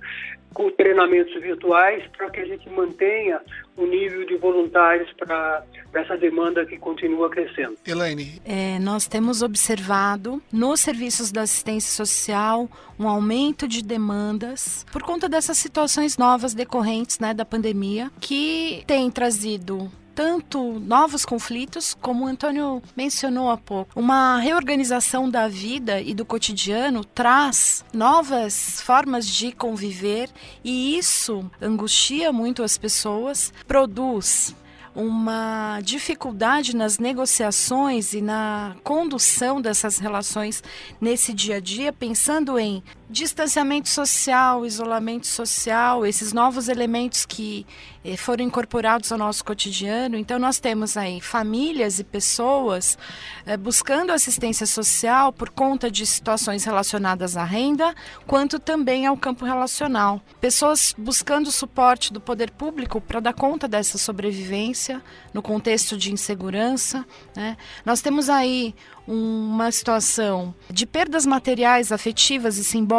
com 0.53 0.69
treinamentos 0.71 1.33
virtuais 1.41 2.03
para 2.17 2.29
que 2.29 2.39
a 2.39 2.45
gente 2.45 2.69
mantenha 2.69 3.41
o 3.75 3.85
nível 3.85 4.25
de 4.25 4.37
voluntários 4.37 5.11
para 5.13 5.65
essa 5.93 6.17
demanda 6.17 6.65
que 6.65 6.77
continua 6.77 7.29
crescendo. 7.29 7.77
Elaine. 7.85 8.41
É, 8.45 8.79
nós 8.79 9.05
temos 9.05 9.41
observado 9.41 10.41
nos 10.51 10.79
serviços 10.79 11.29
da 11.29 11.41
assistência 11.41 11.93
social 11.93 12.69
um 12.97 13.07
aumento 13.07 13.67
de 13.67 13.83
demandas 13.83 14.85
por 14.93 15.03
conta 15.03 15.27
dessas 15.27 15.57
situações 15.57 16.17
novas 16.17 16.53
decorrentes 16.53 17.19
né, 17.19 17.33
da 17.33 17.43
pandemia 17.43 18.09
que 18.21 18.81
tem 18.87 19.11
trazido 19.11 19.91
tanto 20.15 20.79
novos 20.79 21.25
conflitos, 21.25 21.95
como 22.01 22.23
o 22.23 22.27
Antônio 22.27 22.81
mencionou 22.95 23.49
há 23.49 23.57
pouco. 23.57 23.91
Uma 23.99 24.39
reorganização 24.39 25.29
da 25.29 25.47
vida 25.49 25.99
e 25.99 26.13
do 26.13 26.25
cotidiano 26.25 27.03
traz 27.03 27.83
novas 27.93 28.81
formas 28.81 29.27
de 29.27 29.51
conviver 29.51 30.29
e 30.63 30.97
isso 30.97 31.51
angustia 31.61 32.31
muito 32.31 32.63
as 32.63 32.77
pessoas, 32.77 33.51
produz 33.67 34.55
uma 34.95 35.81
dificuldade 35.83 36.73
nas 36.73 36.97
negociações 36.97 38.13
e 38.13 38.21
na 38.21 38.75
condução 38.81 39.61
dessas 39.61 39.97
relações 39.99 40.63
nesse 41.01 41.33
dia 41.33 41.57
a 41.57 41.59
dia, 41.59 41.91
pensando 41.91 42.57
em 42.57 42.81
distanciamento 43.09 43.87
social, 43.87 44.65
isolamento 44.65 45.27
social, 45.27 46.05
esses 46.05 46.33
novos 46.33 46.67
elementos 46.67 47.25
que 47.25 47.65
eh, 48.03 48.17
foram 48.17 48.43
incorporados 48.43 49.11
ao 49.11 49.17
nosso 49.17 49.45
cotidiano. 49.45 50.17
Então, 50.17 50.39
nós 50.39 50.59
temos 50.59 50.97
aí 50.97 51.21
famílias 51.21 51.99
e 51.99 52.03
pessoas 52.03 52.97
eh, 53.45 53.55
buscando 53.57 54.11
assistência 54.11 54.65
social 54.65 55.31
por 55.31 55.49
conta 55.49 55.89
de 55.89 56.05
situações 56.05 56.63
relacionadas 56.63 57.37
à 57.37 57.43
renda, 57.43 57.93
quanto 58.25 58.59
também 58.59 59.05
ao 59.05 59.15
campo 59.15 59.45
relacional. 59.45 60.19
Pessoas 60.41 60.95
buscando 60.97 61.51
suporte 61.51 62.11
do 62.11 62.19
poder 62.19 62.49
público 62.51 62.99
para 62.99 63.19
dar 63.19 63.33
conta 63.33 63.67
dessa 63.67 63.97
sobrevivência 63.97 65.01
no 65.31 65.41
contexto 65.41 65.95
de 65.95 66.11
insegurança. 66.11 67.05
Né? 67.35 67.55
Nós 67.85 68.01
temos 68.01 68.29
aí 68.29 68.73
uma 69.07 69.71
situação 69.71 70.53
de 70.69 70.85
perdas 70.85 71.25
materiais, 71.25 71.91
afetivas 71.91 72.57
e 72.57 72.63
simbólicas, 72.63 72.94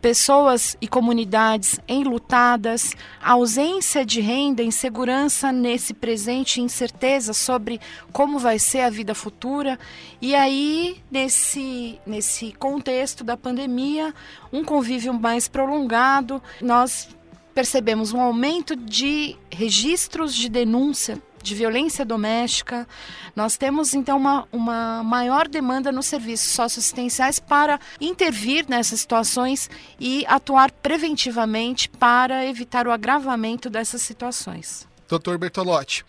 pessoas 0.00 0.76
e 0.80 0.88
comunidades 0.88 1.78
enlutadas, 1.88 2.94
ausência 3.22 4.04
de 4.04 4.20
renda, 4.20 4.62
insegurança 4.62 5.52
nesse 5.52 5.94
presente, 5.94 6.60
incerteza 6.60 7.32
sobre 7.32 7.80
como 8.12 8.38
vai 8.38 8.58
ser 8.58 8.80
a 8.80 8.90
vida 8.90 9.14
futura. 9.14 9.78
E 10.20 10.34
aí, 10.34 11.02
nesse, 11.10 11.98
nesse 12.06 12.52
contexto 12.52 13.22
da 13.22 13.36
pandemia, 13.36 14.14
um 14.52 14.64
convívio 14.64 15.14
mais 15.14 15.48
prolongado, 15.48 16.42
nós 16.60 17.08
percebemos 17.54 18.12
um 18.12 18.20
aumento 18.20 18.74
de 18.74 19.36
registros 19.50 20.34
de 20.34 20.48
denúncia 20.48 21.22
de 21.44 21.54
violência 21.54 22.04
doméstica. 22.04 22.88
Nós 23.36 23.56
temos 23.56 23.94
então 23.94 24.16
uma, 24.16 24.48
uma 24.50 25.02
maior 25.04 25.46
demanda 25.46 25.92
nos 25.92 26.06
serviços 26.06 26.52
socioassistenciais 26.52 27.38
para 27.38 27.78
intervir 28.00 28.64
nessas 28.68 29.00
situações 29.00 29.70
e 30.00 30.24
atuar 30.26 30.72
preventivamente 30.72 31.88
para 31.88 32.46
evitar 32.46 32.88
o 32.88 32.90
agravamento 32.90 33.68
dessas 33.68 34.02
situações. 34.02 34.88
Dr. 35.06 35.36
Bertolotti, 35.36 36.04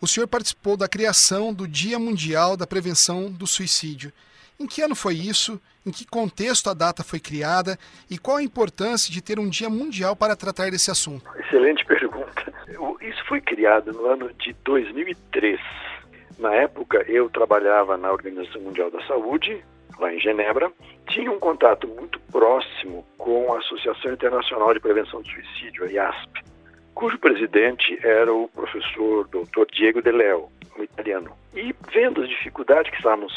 o 0.00 0.06
senhor 0.08 0.26
participou 0.26 0.76
da 0.76 0.88
criação 0.88 1.52
do 1.52 1.68
Dia 1.68 1.98
Mundial 1.98 2.56
da 2.56 2.66
Prevenção 2.66 3.30
do 3.30 3.46
Suicídio. 3.46 4.12
Em 4.58 4.66
que 4.66 4.80
ano 4.80 4.94
foi 4.94 5.14
isso? 5.14 5.60
Em 5.88 5.90
que 5.90 6.06
contexto 6.06 6.68
a 6.68 6.74
data 6.74 7.02
foi 7.02 7.18
criada? 7.18 7.78
E 8.10 8.18
qual 8.18 8.36
a 8.36 8.42
importância 8.42 9.10
de 9.10 9.22
ter 9.22 9.38
um 9.38 9.48
Dia 9.48 9.70
Mundial 9.70 10.14
para 10.14 10.36
tratar 10.36 10.70
desse 10.70 10.90
assunto? 10.90 11.24
Excelente 11.38 11.82
pergunta. 11.88 12.52
Isso 13.00 13.24
foi 13.26 13.40
criado 13.40 13.90
no 13.90 14.04
ano 14.04 14.30
de 14.34 14.52
2003. 14.64 15.58
Na 16.38 16.52
época, 16.54 17.06
eu 17.08 17.30
trabalhava 17.30 17.96
na 17.96 18.12
Organização 18.12 18.60
Mundial 18.60 18.90
da 18.90 19.00
Saúde, 19.06 19.64
lá 19.98 20.12
em 20.12 20.20
Genebra, 20.20 20.70
tinha 21.08 21.32
um 21.32 21.38
contato 21.38 21.88
muito 21.88 22.20
próximo 22.30 23.02
com 23.16 23.54
a 23.54 23.58
Associação 23.58 24.12
Internacional 24.12 24.74
de 24.74 24.80
Prevenção 24.80 25.22
do 25.22 25.28
Suicídio, 25.28 25.84
a 25.84 25.90
IASP, 25.90 26.44
cujo 26.94 27.18
presidente 27.18 27.98
era 28.02 28.30
o 28.30 28.46
professor 28.48 29.26
Dr. 29.28 29.64
Diego 29.72 30.02
De 30.02 30.12
Leo, 30.12 30.50
um 30.78 30.82
italiano. 30.82 31.32
E 31.54 31.74
vendo 31.90 32.20
as 32.20 32.28
dificuldades 32.28 32.90
que 32.90 32.98
estávamos 32.98 33.32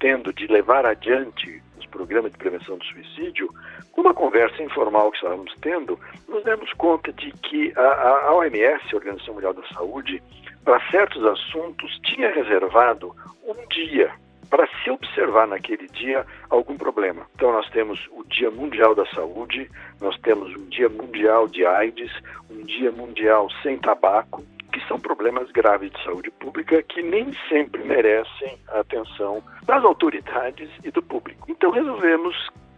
tendo 0.00 0.32
de 0.32 0.48
levar 0.48 0.84
adiante 0.84 1.62
os 1.94 1.96
programas 1.96 2.32
de 2.32 2.38
prevenção 2.38 2.76
do 2.76 2.84
suicídio, 2.84 3.48
numa 3.96 4.12
conversa 4.12 4.62
informal 4.62 5.10
que 5.10 5.18
estávamos 5.18 5.54
tendo, 5.60 5.98
nos 6.28 6.42
demos 6.42 6.72
conta 6.72 7.12
de 7.12 7.30
que 7.30 7.72
a, 7.76 8.28
a 8.28 8.34
OMS, 8.34 8.82
a 8.92 8.96
Organização 8.96 9.34
Mundial 9.34 9.54
da 9.54 9.66
Saúde, 9.68 10.20
para 10.64 10.80
certos 10.90 11.24
assuntos 11.24 12.00
tinha 12.04 12.30
reservado 12.32 13.14
um 13.44 13.68
dia 13.68 14.10
para 14.50 14.66
se 14.82 14.90
observar 14.90 15.46
naquele 15.46 15.86
dia 15.88 16.24
algum 16.48 16.76
problema. 16.76 17.26
Então 17.34 17.52
nós 17.52 17.68
temos 17.70 17.98
o 18.12 18.24
Dia 18.24 18.50
Mundial 18.50 18.94
da 18.94 19.06
Saúde, 19.06 19.70
nós 20.00 20.16
temos 20.20 20.54
um 20.56 20.64
Dia 20.66 20.88
Mundial 20.88 21.48
de 21.48 21.66
AIDS, 21.66 22.12
um 22.50 22.62
Dia 22.62 22.92
Mundial 22.92 23.48
sem 23.62 23.78
tabaco, 23.78 24.44
que 24.74 24.88
são 24.88 24.98
problemas 24.98 25.48
graves 25.52 25.92
de 25.92 26.02
saúde 26.02 26.32
pública 26.32 26.82
que 26.82 27.00
nem 27.00 27.32
sempre 27.48 27.84
merecem 27.84 28.58
a 28.72 28.80
atenção 28.80 29.40
das 29.64 29.84
autoridades 29.84 30.68
e 30.82 30.90
do 30.90 31.00
público. 31.00 31.46
Então 31.48 31.70
resolvemos 31.70 32.34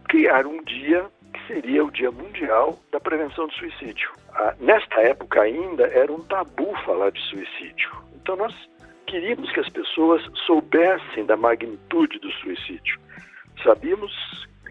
criar 0.07 0.45
um 0.45 0.63
dia 0.63 1.07
que 1.33 1.47
seria 1.47 1.83
o 1.83 1.89
Dia 1.89 2.11
Mundial 2.11 2.77
da 2.91 2.99
Prevenção 2.99 3.47
do 3.47 3.53
Suicídio. 3.53 4.11
Ah, 4.31 4.53
nesta 4.59 5.01
época 5.01 5.41
ainda 5.41 5.87
era 5.87 6.13
um 6.13 6.19
tabu 6.19 6.71
falar 6.85 7.09
de 7.09 7.19
suicídio. 7.21 7.91
Então 8.21 8.35
nós 8.35 8.53
queríamos 9.07 9.51
que 9.51 9.59
as 9.59 9.69
pessoas 9.69 10.21
soubessem 10.45 11.25
da 11.25 11.35
magnitude 11.35 12.19
do 12.19 12.31
suicídio. 12.33 12.99
Sabíamos, 13.63 14.13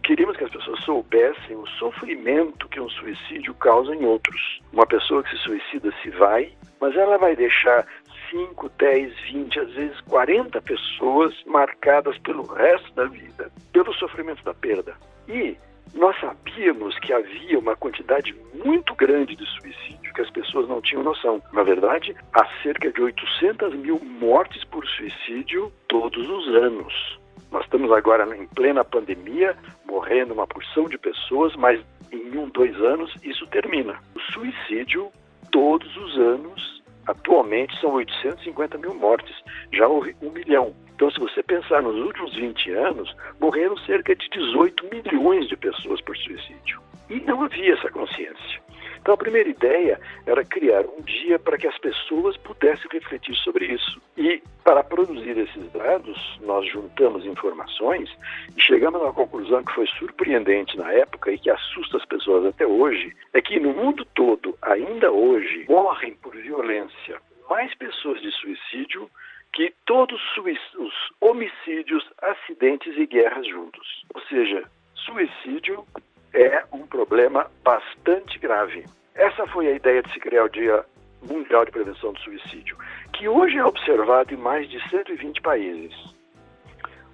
queríamos 0.05 0.37
que 0.37 0.45
as 0.45 0.51
pessoas 0.51 0.79
soubessem 0.85 1.57
o 1.57 1.67
sofrimento 1.71 2.69
que 2.69 2.79
um 2.79 2.89
suicídio 2.89 3.53
causa 3.55 3.93
em 3.97 4.05
outros. 4.05 4.61
Uma 4.73 4.87
pessoa 4.87 5.25
que 5.25 5.31
se 5.31 5.39
suicida 5.39 5.93
se 6.01 6.11
vai, 6.11 6.53
mas 6.81 6.97
ela 6.97 7.19
vai 7.19 7.37
deixar 7.37 7.87
5, 8.31 8.71
10, 8.79 9.21
20, 9.33 9.61
às 9.61 9.73
vezes 9.73 10.01
40 10.03 10.61
pessoas 10.63 11.35
marcadas 11.47 12.19
pelo 12.19 12.43
resto 12.45 12.93
da 12.95 13.05
vida, 13.05 13.51
pelo 13.73 13.93
sofrimento 13.95 14.43
da 14.45 14.55
perda. 14.55 14.95
E 15.29 15.57
nós 15.95 16.19
sabíamos 16.21 16.99
que 16.99 17.13
havia 17.13 17.59
uma 17.59 17.77
quantidade 17.77 18.35
muito 18.55 18.95
grande 18.95 19.37
de 19.37 19.47
suicídio 19.47 19.97
que 20.17 20.23
as 20.23 20.31
pessoas 20.31 20.67
não 20.67 20.81
tinham 20.81 21.03
noção. 21.03 21.43
Na 21.53 21.63
verdade, 21.63 22.17
há 22.33 22.47
cerca 22.63 22.91
de 22.91 23.01
800 23.01 23.75
mil 23.75 24.01
mortes 24.01 24.65
por 24.65 24.85
suicídio 24.87 25.71
todos 25.89 26.29
os 26.29 26.49
anos. 26.55 27.19
Nós 27.53 27.65
estamos 27.65 27.93
agora 27.93 28.25
em 28.37 28.47
plena 28.49 28.83
pandemia, 28.83 29.55
morrendo 29.85 30.33
uma 30.33 30.47
porção 30.47 30.89
de 30.89 30.99
pessoas, 30.99 31.55
mas 31.57 31.81
em 32.11 32.37
um, 32.37 32.49
dois 32.49 32.75
anos 32.81 33.15
isso 33.23 33.47
termina. 33.49 34.01
O 34.15 34.21
suicídio, 34.33 35.11
todos 35.57 35.97
os 35.97 36.19
anos, 36.19 36.83
atualmente 37.07 37.81
são 37.81 37.95
850 37.95 38.77
mil 38.77 38.95
mortes, 38.95 39.35
já 39.73 39.89
houve 39.89 40.15
um 40.21 40.29
milhão. 40.29 40.75
Então, 40.95 41.11
se 41.11 41.19
você 41.19 41.43
pensar 41.43 41.81
nos 41.81 41.97
últimos 41.97 42.37
20 42.37 42.73
anos, 42.73 43.17
morreram 43.41 43.75
cerca 43.79 44.15
de 44.15 44.29
18 44.29 44.85
milhões 44.93 45.49
de 45.49 45.57
pessoas 45.57 45.99
por 46.03 46.15
suicídio. 46.15 46.79
E 47.09 47.21
não 47.21 47.43
havia 47.43 47.73
essa 47.73 47.89
consciência. 47.91 48.61
Então, 49.01 49.15
a 49.15 49.17
primeira 49.17 49.49
ideia 49.49 49.99
era 50.27 50.45
criar 50.45 50.85
um 50.85 51.01
dia 51.01 51.39
para 51.39 51.57
que 51.57 51.67
as 51.67 51.79
pessoas 51.79 52.37
pudessem 52.37 52.91
refletir 52.93 53.35
sobre 53.37 53.65
isso. 53.65 53.99
E, 54.19 54.43
para 54.67 54.83
produzir 54.83 55.39
esses 55.39 55.71
dados, 55.71 56.41
nós 56.41 56.69
juntamos 56.69 57.25
informações 57.25 58.11
e 58.57 58.61
chegamos 58.61 59.01
a 59.01 59.05
uma 59.05 59.13
conclusão 59.13 59.63
que 59.63 59.73
foi 59.73 59.87
surpreendente 59.87 60.77
na 60.77 60.93
época 60.93 61.31
e 61.31 61.39
que 61.39 61.49
assusta 61.49 61.99
as 61.99 62.05
pessoas 62.05 62.47
até 62.47 62.67
hoje: 62.67 63.15
é 63.33 63.41
que 63.41 63.61
no 63.61 63.73
mundo 63.73 64.05
todo, 64.07 64.59
ainda 64.61 65.13
hoje, 65.13 65.65
morrem 65.69 66.15
por 66.15 66.35
violência 66.35 67.23
mais 67.49 67.73
pessoas 67.77 68.21
de 68.21 68.33
suicídio 68.33 69.09
que 69.55 69.73
todos 69.87 70.21
os 70.37 70.93
homicídios, 71.21 72.05
acidentes 72.21 72.93
e 72.97 73.07
guerras 73.07 73.47
juntos. 73.47 74.05
Ou 74.13 74.21
seja, 74.23 74.69
suicídio 74.97 75.87
é 76.35 76.65
um 76.73 76.85
problema 76.89 77.49
bastante 77.63 78.37
grave. 78.41 78.85
Essa 79.15 79.47
foi 79.47 79.69
a 79.69 79.77
ideia 79.77 80.03
de 80.03 80.13
se 80.13 80.19
criar 80.19 80.43
o 80.43 80.49
Dia 80.49 80.85
Mundial 81.23 81.65
de 81.65 81.71
Prevenção 81.71 82.13
do 82.13 82.21
Suicídio, 82.21 82.77
que 83.17 83.29
hoje 83.29 83.57
é 83.57 83.65
observado 83.65 84.35
em 84.35 84.37
mais 84.37 84.69
de 84.69 84.79
120 84.91 85.41
países. 85.41 85.93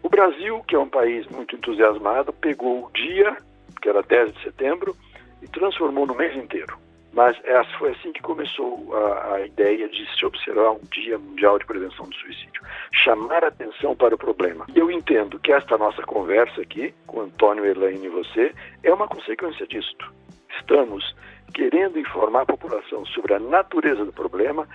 O 0.02 0.08
Brasil, 0.08 0.60
que 0.66 0.74
é 0.74 0.78
um 0.78 0.88
país 0.88 1.26
muito 1.28 1.54
entusiasmado, 1.54 2.32
pegou 2.32 2.86
o 2.86 2.90
dia, 2.92 3.36
que 3.80 3.88
era 3.88 4.02
10 4.02 4.34
de 4.34 4.42
setembro, 4.42 4.96
e 5.40 5.46
transformou 5.46 6.06
no 6.06 6.14
mês 6.14 6.36
inteiro. 6.36 6.76
Mas 7.12 7.36
essa 7.44 7.70
foi 7.78 7.90
assim 7.92 8.10
que 8.12 8.22
começou 8.22 8.96
a, 8.96 9.34
a, 9.34 9.46
ideia 9.46 9.88
de 9.88 10.04
se 10.16 10.24
observar 10.24 10.72
um 10.72 10.80
Dia 10.90 11.18
Mundial 11.18 11.58
de 11.58 11.66
Prevenção 11.66 12.08
do 12.08 12.14
Suicídio, 12.16 12.62
chamar 12.90 13.44
atenção 13.44 13.94
para 13.94 14.14
o 14.14 14.18
problema. 14.18 14.66
Eu 14.74 14.90
entendo 14.90 15.38
que 15.38 15.52
esta 15.52 15.76
nossa 15.76 16.02
conversa 16.02 16.62
aqui, 16.62 16.92
com 17.06 17.20
Antônio, 17.20 17.66
Elaine 17.66 18.06
e 18.06 18.08
você, 18.08 18.52
é 18.82 18.92
uma 18.92 19.06
consequência 19.06 19.66
disto. 19.66 20.12
Estamos 20.58 21.14
querendo 21.52 21.98
informar 21.98 22.42
a 22.42 22.46
população 22.46 23.04
sobre 23.06 23.34
a 23.34 23.38
natureza 23.38 24.04
do 24.04 24.12
problema, 24.12 24.66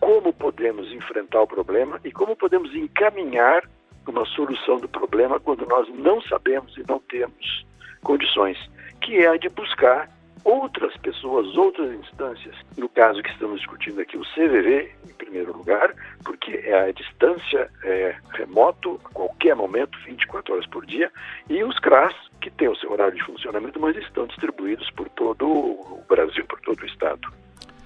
como 0.00 0.32
podemos 0.32 0.90
enfrentar 0.92 1.42
o 1.42 1.46
problema 1.46 2.00
e 2.04 2.12
como 2.12 2.36
podemos 2.36 2.74
encaminhar 2.74 3.68
uma 4.06 4.24
solução 4.26 4.78
do 4.78 4.88
problema 4.88 5.38
quando 5.38 5.66
nós 5.66 5.88
não 5.94 6.20
sabemos 6.22 6.76
e 6.76 6.84
não 6.88 6.98
temos 6.98 7.66
condições, 8.02 8.58
que 9.02 9.18
é 9.18 9.28
a 9.28 9.36
de 9.36 9.48
buscar 9.48 10.08
outras 10.44 10.96
pessoas, 10.98 11.54
outras 11.56 11.92
instâncias. 11.92 12.54
No 12.76 12.88
caso 12.88 13.22
que 13.22 13.30
estamos 13.30 13.60
discutindo 13.60 14.00
aqui, 14.00 14.16
o 14.16 14.24
CVV, 14.34 14.90
em 15.08 15.12
primeiro 15.14 15.56
lugar, 15.56 15.94
porque 16.24 16.52
é 16.64 16.88
a 16.88 16.92
distância 16.92 17.70
é, 17.84 18.16
remoto, 18.32 18.98
a 19.04 19.08
qualquer 19.10 19.54
momento, 19.54 19.98
24 20.06 20.54
horas 20.54 20.66
por 20.66 20.86
dia, 20.86 21.10
e 21.50 21.62
os 21.62 21.78
CRAS, 21.80 22.14
que 22.40 22.50
têm 22.50 22.68
o 22.68 22.76
seu 22.76 22.90
horário 22.90 23.16
de 23.16 23.24
funcionamento, 23.24 23.78
mas 23.78 23.96
estão 23.96 24.26
distribuídos 24.26 24.90
por 24.92 25.08
todo 25.10 25.46
o 25.46 26.04
Brasil, 26.08 26.46
por 26.46 26.60
todo 26.60 26.80
o 26.80 26.86
Estado. 26.86 27.28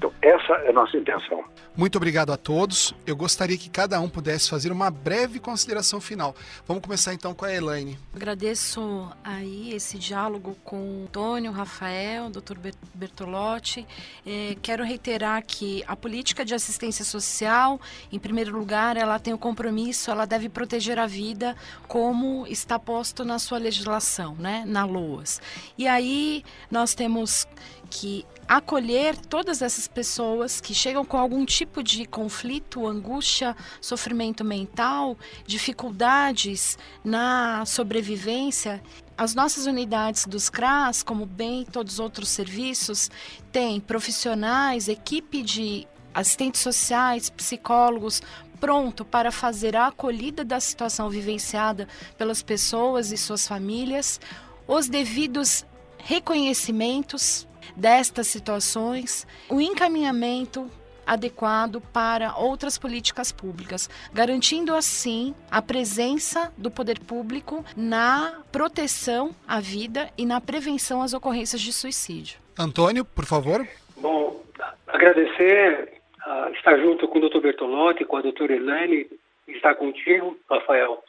Então, 0.03 0.13
essa 0.21 0.55
é 0.65 0.71
a 0.71 0.73
nossa 0.73 0.97
intenção. 0.97 1.45
Muito 1.77 1.95
obrigado 1.95 2.33
a 2.33 2.37
todos. 2.37 2.93
Eu 3.07 3.15
gostaria 3.15 3.57
que 3.57 3.71
cada 3.71 4.01
um 4.01 4.09
pudesse 4.09 4.51
fazer 4.51 4.73
uma 4.73 4.91
breve 4.91 5.39
consideração 5.39 6.01
final. 6.01 6.35
Vamos 6.67 6.83
começar 6.83 7.15
então 7.15 7.33
com 7.33 7.45
a 7.45 7.55
Elaine. 7.55 7.97
Agradeço 8.13 9.09
aí 9.23 9.73
esse 9.73 9.99
diálogo 9.99 10.57
com 10.65 10.77
o 10.77 11.05
Antônio, 11.05 11.53
Rafael, 11.53 12.29
Dr. 12.31 12.57
Bertolotti. 12.93 13.87
É, 14.27 14.57
quero 14.61 14.83
reiterar 14.83 15.41
que 15.47 15.85
a 15.87 15.95
política 15.95 16.45
de 16.45 16.53
assistência 16.53 17.05
social, 17.05 17.81
em 18.11 18.19
primeiro 18.19 18.59
lugar, 18.59 18.97
ela 18.97 19.21
tem 19.21 19.33
o 19.33 19.39
compromisso, 19.39 20.11
ela 20.11 20.27
deve 20.27 20.49
proteger 20.49 20.99
a 20.99 21.07
vida 21.07 21.57
como 21.87 22.45
está 22.49 22.77
posto 22.77 23.25
na 23.25 23.39
sua 23.39 23.59
legislação, 23.59 24.35
né, 24.35 24.65
na 24.67 24.85
LOAS. 24.85 25.41
E 25.79 25.87
aí 25.87 26.43
nós 26.71 26.93
temos 26.93 27.47
que 27.89 28.27
acolher 28.49 29.17
todas 29.17 29.63
essas 29.63 29.87
pessoas 29.93 30.61
que 30.61 30.75
chegam 30.75 31.05
com 31.05 31.17
algum 31.17 31.45
tipo 31.45 31.83
de 31.83 32.05
conflito, 32.07 32.87
angústia, 32.87 33.57
sofrimento 33.81 34.45
mental, 34.45 35.17
dificuldades 35.47 36.79
na 37.05 37.65
sobrevivência. 37.65 38.83
As 39.17 39.35
nossas 39.35 39.67
unidades 39.67 40.27
dos 40.27 40.51
CRAS, 40.51 41.03
como 41.03 41.27
bem 41.27 41.65
todos 41.65 41.95
os 41.95 42.01
outros 42.01 42.29
serviços, 42.29 43.11
têm 43.53 43.79
profissionais, 43.79 44.89
equipe 44.89 45.43
de 45.43 45.87
assistentes 46.15 46.61
sociais, 46.61 47.31
psicólogos, 47.31 48.23
pronto 48.61 49.05
para 49.05 49.33
fazer 49.33 49.77
a 49.77 49.89
acolhida 49.89 50.45
da 50.45 50.61
situação 50.61 51.11
vivenciada 51.11 51.89
pelas 52.17 52.43
pessoas 52.43 53.11
e 53.11 53.17
suas 53.17 53.47
famílias, 53.47 54.21
os 54.67 54.89
devidos 54.89 55.67
reconhecimentos 55.99 57.47
destas 57.77 58.27
situações, 58.27 59.27
o 59.49 59.61
encaminhamento 59.61 60.71
adequado 61.07 61.81
para 61.93 62.37
outras 62.37 62.79
políticas 62.79 63.33
públicas, 63.33 63.91
garantindo 64.13 64.75
assim 64.75 65.35
a 65.51 65.61
presença 65.61 66.53
do 66.57 66.71
poder 66.71 67.01
público 67.01 67.65
na 67.77 68.41
proteção 68.51 69.35
à 69.47 69.61
vida 69.61 70.11
e 70.17 70.25
na 70.25 70.41
prevenção 70.41 71.03
às 71.03 71.13
ocorrências 71.13 71.61
de 71.61 71.73
suicídio. 71.73 72.39
Antônio, 72.59 73.05
por 73.05 73.25
favor. 73.25 73.67
Bom, 73.97 74.43
agradecer 74.87 76.01
a 76.25 76.51
estar 76.51 76.79
junto 76.79 77.09
com 77.09 77.19
o 77.19 77.29
Dr. 77.29 77.41
Bertolotti, 77.41 78.05
com 78.05 78.17
a 78.17 78.23
doutora 78.23 78.55
Helene, 78.55 79.07
estar 79.49 79.75
contigo, 79.75 80.37
Rafael. 80.49 81.03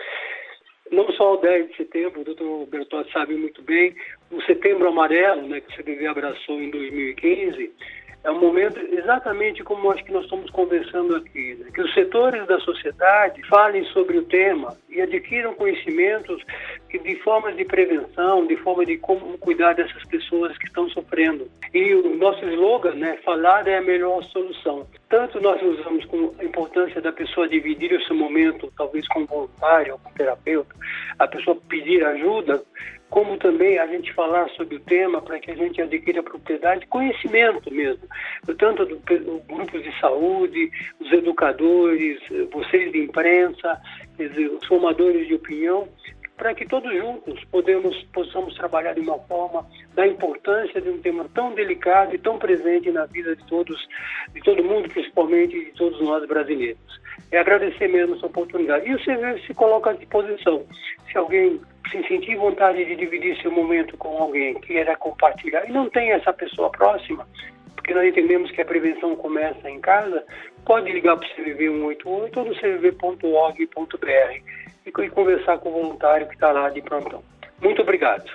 Não 0.92 1.12
só 1.14 1.34
o 1.34 1.38
10 1.38 1.70
de 1.70 1.78
setembro, 1.78 2.22
o 2.22 2.24
doutor 2.24 2.66
Bertolotti 2.68 3.12
sabe 3.12 3.36
muito 3.36 3.62
bem, 3.64 3.96
o 4.32 4.42
setembro 4.44 4.88
amarelo, 4.88 5.48
né, 5.48 5.62
que 5.62 5.74
o 5.74 5.84
CBV 5.84 6.08
abraçou 6.08 6.62
em 6.62 6.70
2015, 6.70 7.72
é 8.24 8.32
um 8.32 8.40
momento 8.40 8.80
exatamente 8.80 9.64
como 9.64 9.92
acho 9.92 10.04
que 10.06 10.12
nós 10.12 10.24
estamos 10.24 10.50
conversando 10.52 11.16
aqui, 11.18 11.56
né? 11.56 11.70
que 11.74 11.82
os 11.82 11.94
setores 11.94 12.48
da 12.48 12.58
sociedade 12.62 13.46
falem 13.48 13.84
sobre 13.86 14.18
o 14.18 14.24
tema 14.24 14.78
e 14.90 15.02
adquiram 15.02 15.54
conhecimentos 15.56 16.42
de 16.90 17.16
formas 17.18 17.56
de 17.58 17.66
prevenção, 17.66 18.46
de 18.46 18.56
forma 18.58 18.86
de 18.86 18.98
como 18.98 19.38
cuidar 19.40 19.74
dessas 19.74 20.06
pessoas 20.06 20.58
que 20.58 20.68
estão 20.68 20.90
sofrendo. 20.90 21.50
E 21.74 21.94
o 21.96 22.16
nosso 22.16 22.46
slogan, 22.46 22.94
né, 22.94 23.18
falar 23.26 23.68
é 23.68 23.78
a 23.78 23.82
melhor 23.82 24.24
solução. 24.24 24.88
Tanto 25.14 25.40
nós 25.40 25.62
usamos 25.62 26.04
com 26.06 26.34
a 26.40 26.44
importância 26.44 27.00
da 27.00 27.12
pessoa 27.12 27.48
dividir 27.48 27.92
esse 27.92 28.12
momento, 28.12 28.74
talvez 28.76 29.08
com 29.10 29.20
um 29.20 29.26
voluntário, 29.28 29.96
com 30.00 30.10
um 30.10 30.14
terapeuta, 30.14 30.76
a 31.20 31.28
pessoa 31.28 31.56
pedir 31.70 32.04
ajuda, 32.04 32.64
como 33.12 33.38
também 33.38 33.78
a 33.78 33.86
gente 33.86 34.12
falar 34.12 34.50
sobre 34.58 34.78
o 34.78 34.80
tema 34.80 35.22
para 35.22 35.38
que 35.38 35.52
a 35.52 35.56
gente 35.56 35.80
adquira 35.80 36.24
propriedade, 36.24 36.88
conhecimento 36.88 37.72
mesmo, 37.72 38.02
tanto 38.58 38.88
do, 38.88 38.96
do 38.96 39.40
grupos 39.48 39.84
de 39.84 40.00
saúde, 40.00 40.72
os 41.00 41.12
educadores, 41.12 42.20
vocês 42.52 42.92
de 42.92 43.04
imprensa, 43.04 43.80
dizer, 44.18 44.48
os 44.48 44.66
formadores 44.66 45.28
de 45.28 45.36
opinião, 45.36 45.88
para 46.44 46.54
que 46.54 46.66
todos 46.66 46.94
juntos 46.94 47.42
podemos, 47.46 47.96
possamos 48.14 48.54
trabalhar 48.56 48.94
de 48.94 49.00
uma 49.00 49.18
forma 49.18 49.66
da 49.96 50.06
importância 50.06 50.82
de 50.82 50.90
um 50.90 51.00
tema 51.00 51.26
tão 51.34 51.56
delicado 51.56 52.14
e 52.14 52.18
tão 52.18 52.38
presente 52.38 52.92
na 52.92 53.06
vida 53.06 53.34
de 53.34 53.46
todos, 53.46 53.88
de 54.34 54.42
todo 54.42 54.62
mundo, 54.62 54.90
principalmente 54.90 55.58
de 55.58 55.72
todos 55.72 56.02
nós 56.02 56.28
brasileiros. 56.28 57.02
É 57.32 57.38
agradecer 57.38 57.88
mesmo 57.88 58.16
essa 58.16 58.26
oportunidade. 58.26 58.90
E 58.90 58.94
o 58.94 59.00
CV 59.00 59.42
se 59.48 59.54
coloca 59.54 59.92
à 59.92 59.94
disposição. 59.94 60.66
Se 61.10 61.18
alguém 61.18 61.62
se 61.90 62.06
sentir 62.10 62.36
vontade 62.36 62.84
de 62.84 62.98
dividir 62.98 63.42
seu 63.42 63.50
momento 63.50 63.96
com 63.96 64.18
alguém, 64.18 64.56
queira 64.56 64.98
compartilhar, 64.98 65.66
e 65.66 65.72
não 65.72 65.90
tem 65.90 66.12
essa 66.12 66.34
pessoa 66.34 66.70
próxima, 66.70 67.26
porque 67.74 67.94
nós 67.94 68.06
entendemos 68.06 68.52
que 68.52 68.62
a 68.62 68.66
prevenção 68.66 69.16
começa 69.16 69.70
em 69.70 69.80
casa, 69.80 70.22
pode 70.66 70.92
ligar 70.92 71.16
para 71.16 71.26
o 71.26 71.36
CVV 71.36 71.70
188 71.70 72.38
ou 72.38 72.46
no 72.48 72.56
cvv.org.br 72.56 74.63
e 74.86 74.92
conversar 75.10 75.58
com 75.60 75.70
o 75.70 75.72
voluntário 75.74 76.28
que 76.28 76.34
está 76.34 76.52
lá 76.52 76.70
de 76.70 76.82
plantão. 76.82 77.24
Muito 77.62 77.82
obrigado. 77.82 78.30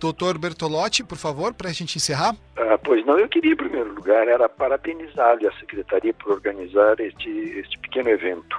Doutor 0.00 0.38
Bertolotti, 0.38 1.04
por 1.04 1.18
favor, 1.18 1.52
para 1.52 1.68
a 1.68 1.72
gente 1.72 1.96
encerrar. 1.96 2.34
Ah, 2.56 2.78
pois 2.82 3.04
não, 3.04 3.18
eu 3.18 3.28
queria, 3.28 3.52
em 3.52 3.56
primeiro 3.56 3.92
lugar, 3.92 4.26
era 4.26 4.48
parabenizar-lhe 4.48 5.46
a 5.46 5.52
Secretaria 5.52 6.14
por 6.14 6.32
organizar 6.32 6.98
este, 7.00 7.28
este 7.28 7.78
pequeno 7.78 8.08
evento. 8.08 8.58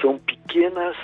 São 0.00 0.18
pequenas 0.18 0.96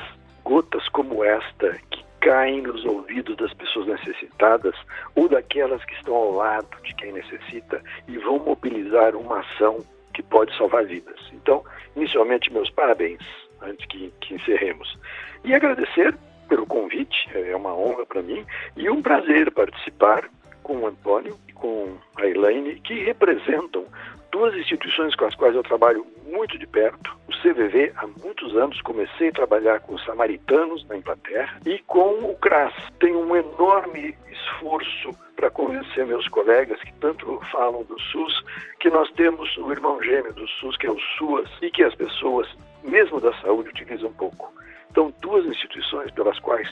gotas 0.45 0.89
como 0.89 1.23
esta 1.23 1.79
que 1.91 2.03
caem 2.21 2.63
nos 2.63 2.85
ouvidos 2.85 3.37
das 3.37 3.55
pessoas 3.55 3.87
necessitadas 3.87 4.75
ou 5.15 5.29
daquelas 5.29 5.85
que 5.85 5.95
estão 5.95 6.15
ao 6.15 6.33
lado 6.33 6.69
de 6.83 6.95
quem 6.97 7.13
necessita 7.13 7.81
e 8.09 8.19
vão 8.19 8.41
mobilizar 8.41 9.15
uma 9.15 9.41
ação 9.41 9.85
que 10.13 10.23
pode 10.23 10.57
salvar 10.57 10.85
vidas. 10.85 11.19
Então, 11.33 11.65
inicialmente, 11.97 12.53
meus 12.53 12.71
parabéns, 12.71 13.23
antes 13.63 13.87
que, 13.87 14.13
que 14.21 14.35
encerremos. 14.35 14.99
E 15.45 15.55
agradecer 15.55 16.15
pelo 16.49 16.67
convite, 16.67 17.29
é 17.35 17.57
uma 17.57 17.75
honra 17.75 18.05
para 18.05 18.23
mim 18.23 18.45
e 18.77 18.91
um 18.91 19.01
prazer 19.01 19.51
participar 19.53 20.29
com 20.63 20.79
o 20.79 20.87
Antônio 20.87 21.37
e 21.49 21.53
com 21.53 21.97
a 22.17 22.27
Elaine, 22.27 22.81
que 22.81 23.03
representam 23.05 23.85
duas 24.31 24.55
instituições 24.55 25.15
com 25.15 25.27
as 25.27 25.35
quais 25.35 25.55
eu 25.55 25.63
trabalho 25.63 26.07
muito 26.27 26.59
de 26.59 26.67
perto. 26.67 27.17
O 27.29 27.33
CVV, 27.43 27.93
há 27.97 28.07
muitos 28.07 28.57
anos, 28.57 28.81
comecei 28.81 29.29
a 29.29 29.33
trabalhar 29.33 29.81
com 29.81 29.95
os 29.95 30.05
samaritanos 30.05 30.87
na 30.89 30.97
Inglaterra 30.97 31.61
e 31.67 31.79
com 31.87 32.25
o 32.25 32.37
CRAS. 32.37 32.73
Tenho 32.99 33.21
um 33.21 33.37
enorme 33.37 34.17
esforço 34.31 35.11
para 35.37 35.51
convencer 35.51 36.07
meus 36.07 36.27
colegas 36.29 36.81
que 36.81 36.93
tanto 36.95 37.41
falam 37.51 37.83
do 37.85 38.01
SUS, 38.01 38.45
que 38.81 38.89
nós 38.91 39.11
temos 39.13 39.55
o 39.59 39.71
irmão 39.71 40.03
gêmeo 40.03 40.33
do 40.33 40.47
SUS, 40.49 40.77
que 40.77 40.87
é 40.87 40.91
o 40.91 40.99
SUAS, 41.19 41.51
e 41.61 41.71
que 41.71 41.83
as 41.83 41.95
pessoas, 41.95 42.49
mesmo 42.83 43.21
da 43.21 43.33
saúde, 43.41 43.71
utilizam 43.71 44.13
pouco. 44.13 44.53
Então, 44.91 45.13
duas 45.21 45.45
instituições 45.47 46.11
pelas 46.13 46.39
quais 46.41 46.69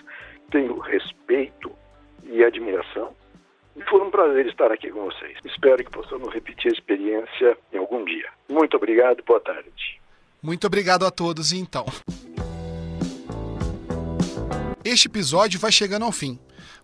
tenho 0.50 0.78
respeito 0.78 1.72
e 2.24 2.44
admiração. 2.44 3.14
E 3.76 3.82
foi 3.84 4.00
um 4.02 4.10
prazer 4.10 4.46
estar 4.46 4.70
aqui 4.70 4.90
com 4.90 5.04
vocês. 5.04 5.38
Espero 5.44 5.82
que 5.84 5.90
possamos 5.90 6.32
repetir 6.32 6.70
a 6.70 6.74
experiência 6.74 7.56
em 7.72 7.78
algum 7.78 8.04
dia. 8.04 8.28
Muito 8.48 8.76
obrigado, 8.76 9.22
boa 9.24 9.40
tarde. 9.40 10.00
Muito 10.42 10.66
obrigado 10.66 11.06
a 11.06 11.10
todos, 11.10 11.52
então. 11.52 11.86
Este 14.84 15.08
episódio 15.08 15.60
vai 15.60 15.70
chegando 15.70 16.04
ao 16.04 16.12
fim. 16.12 16.38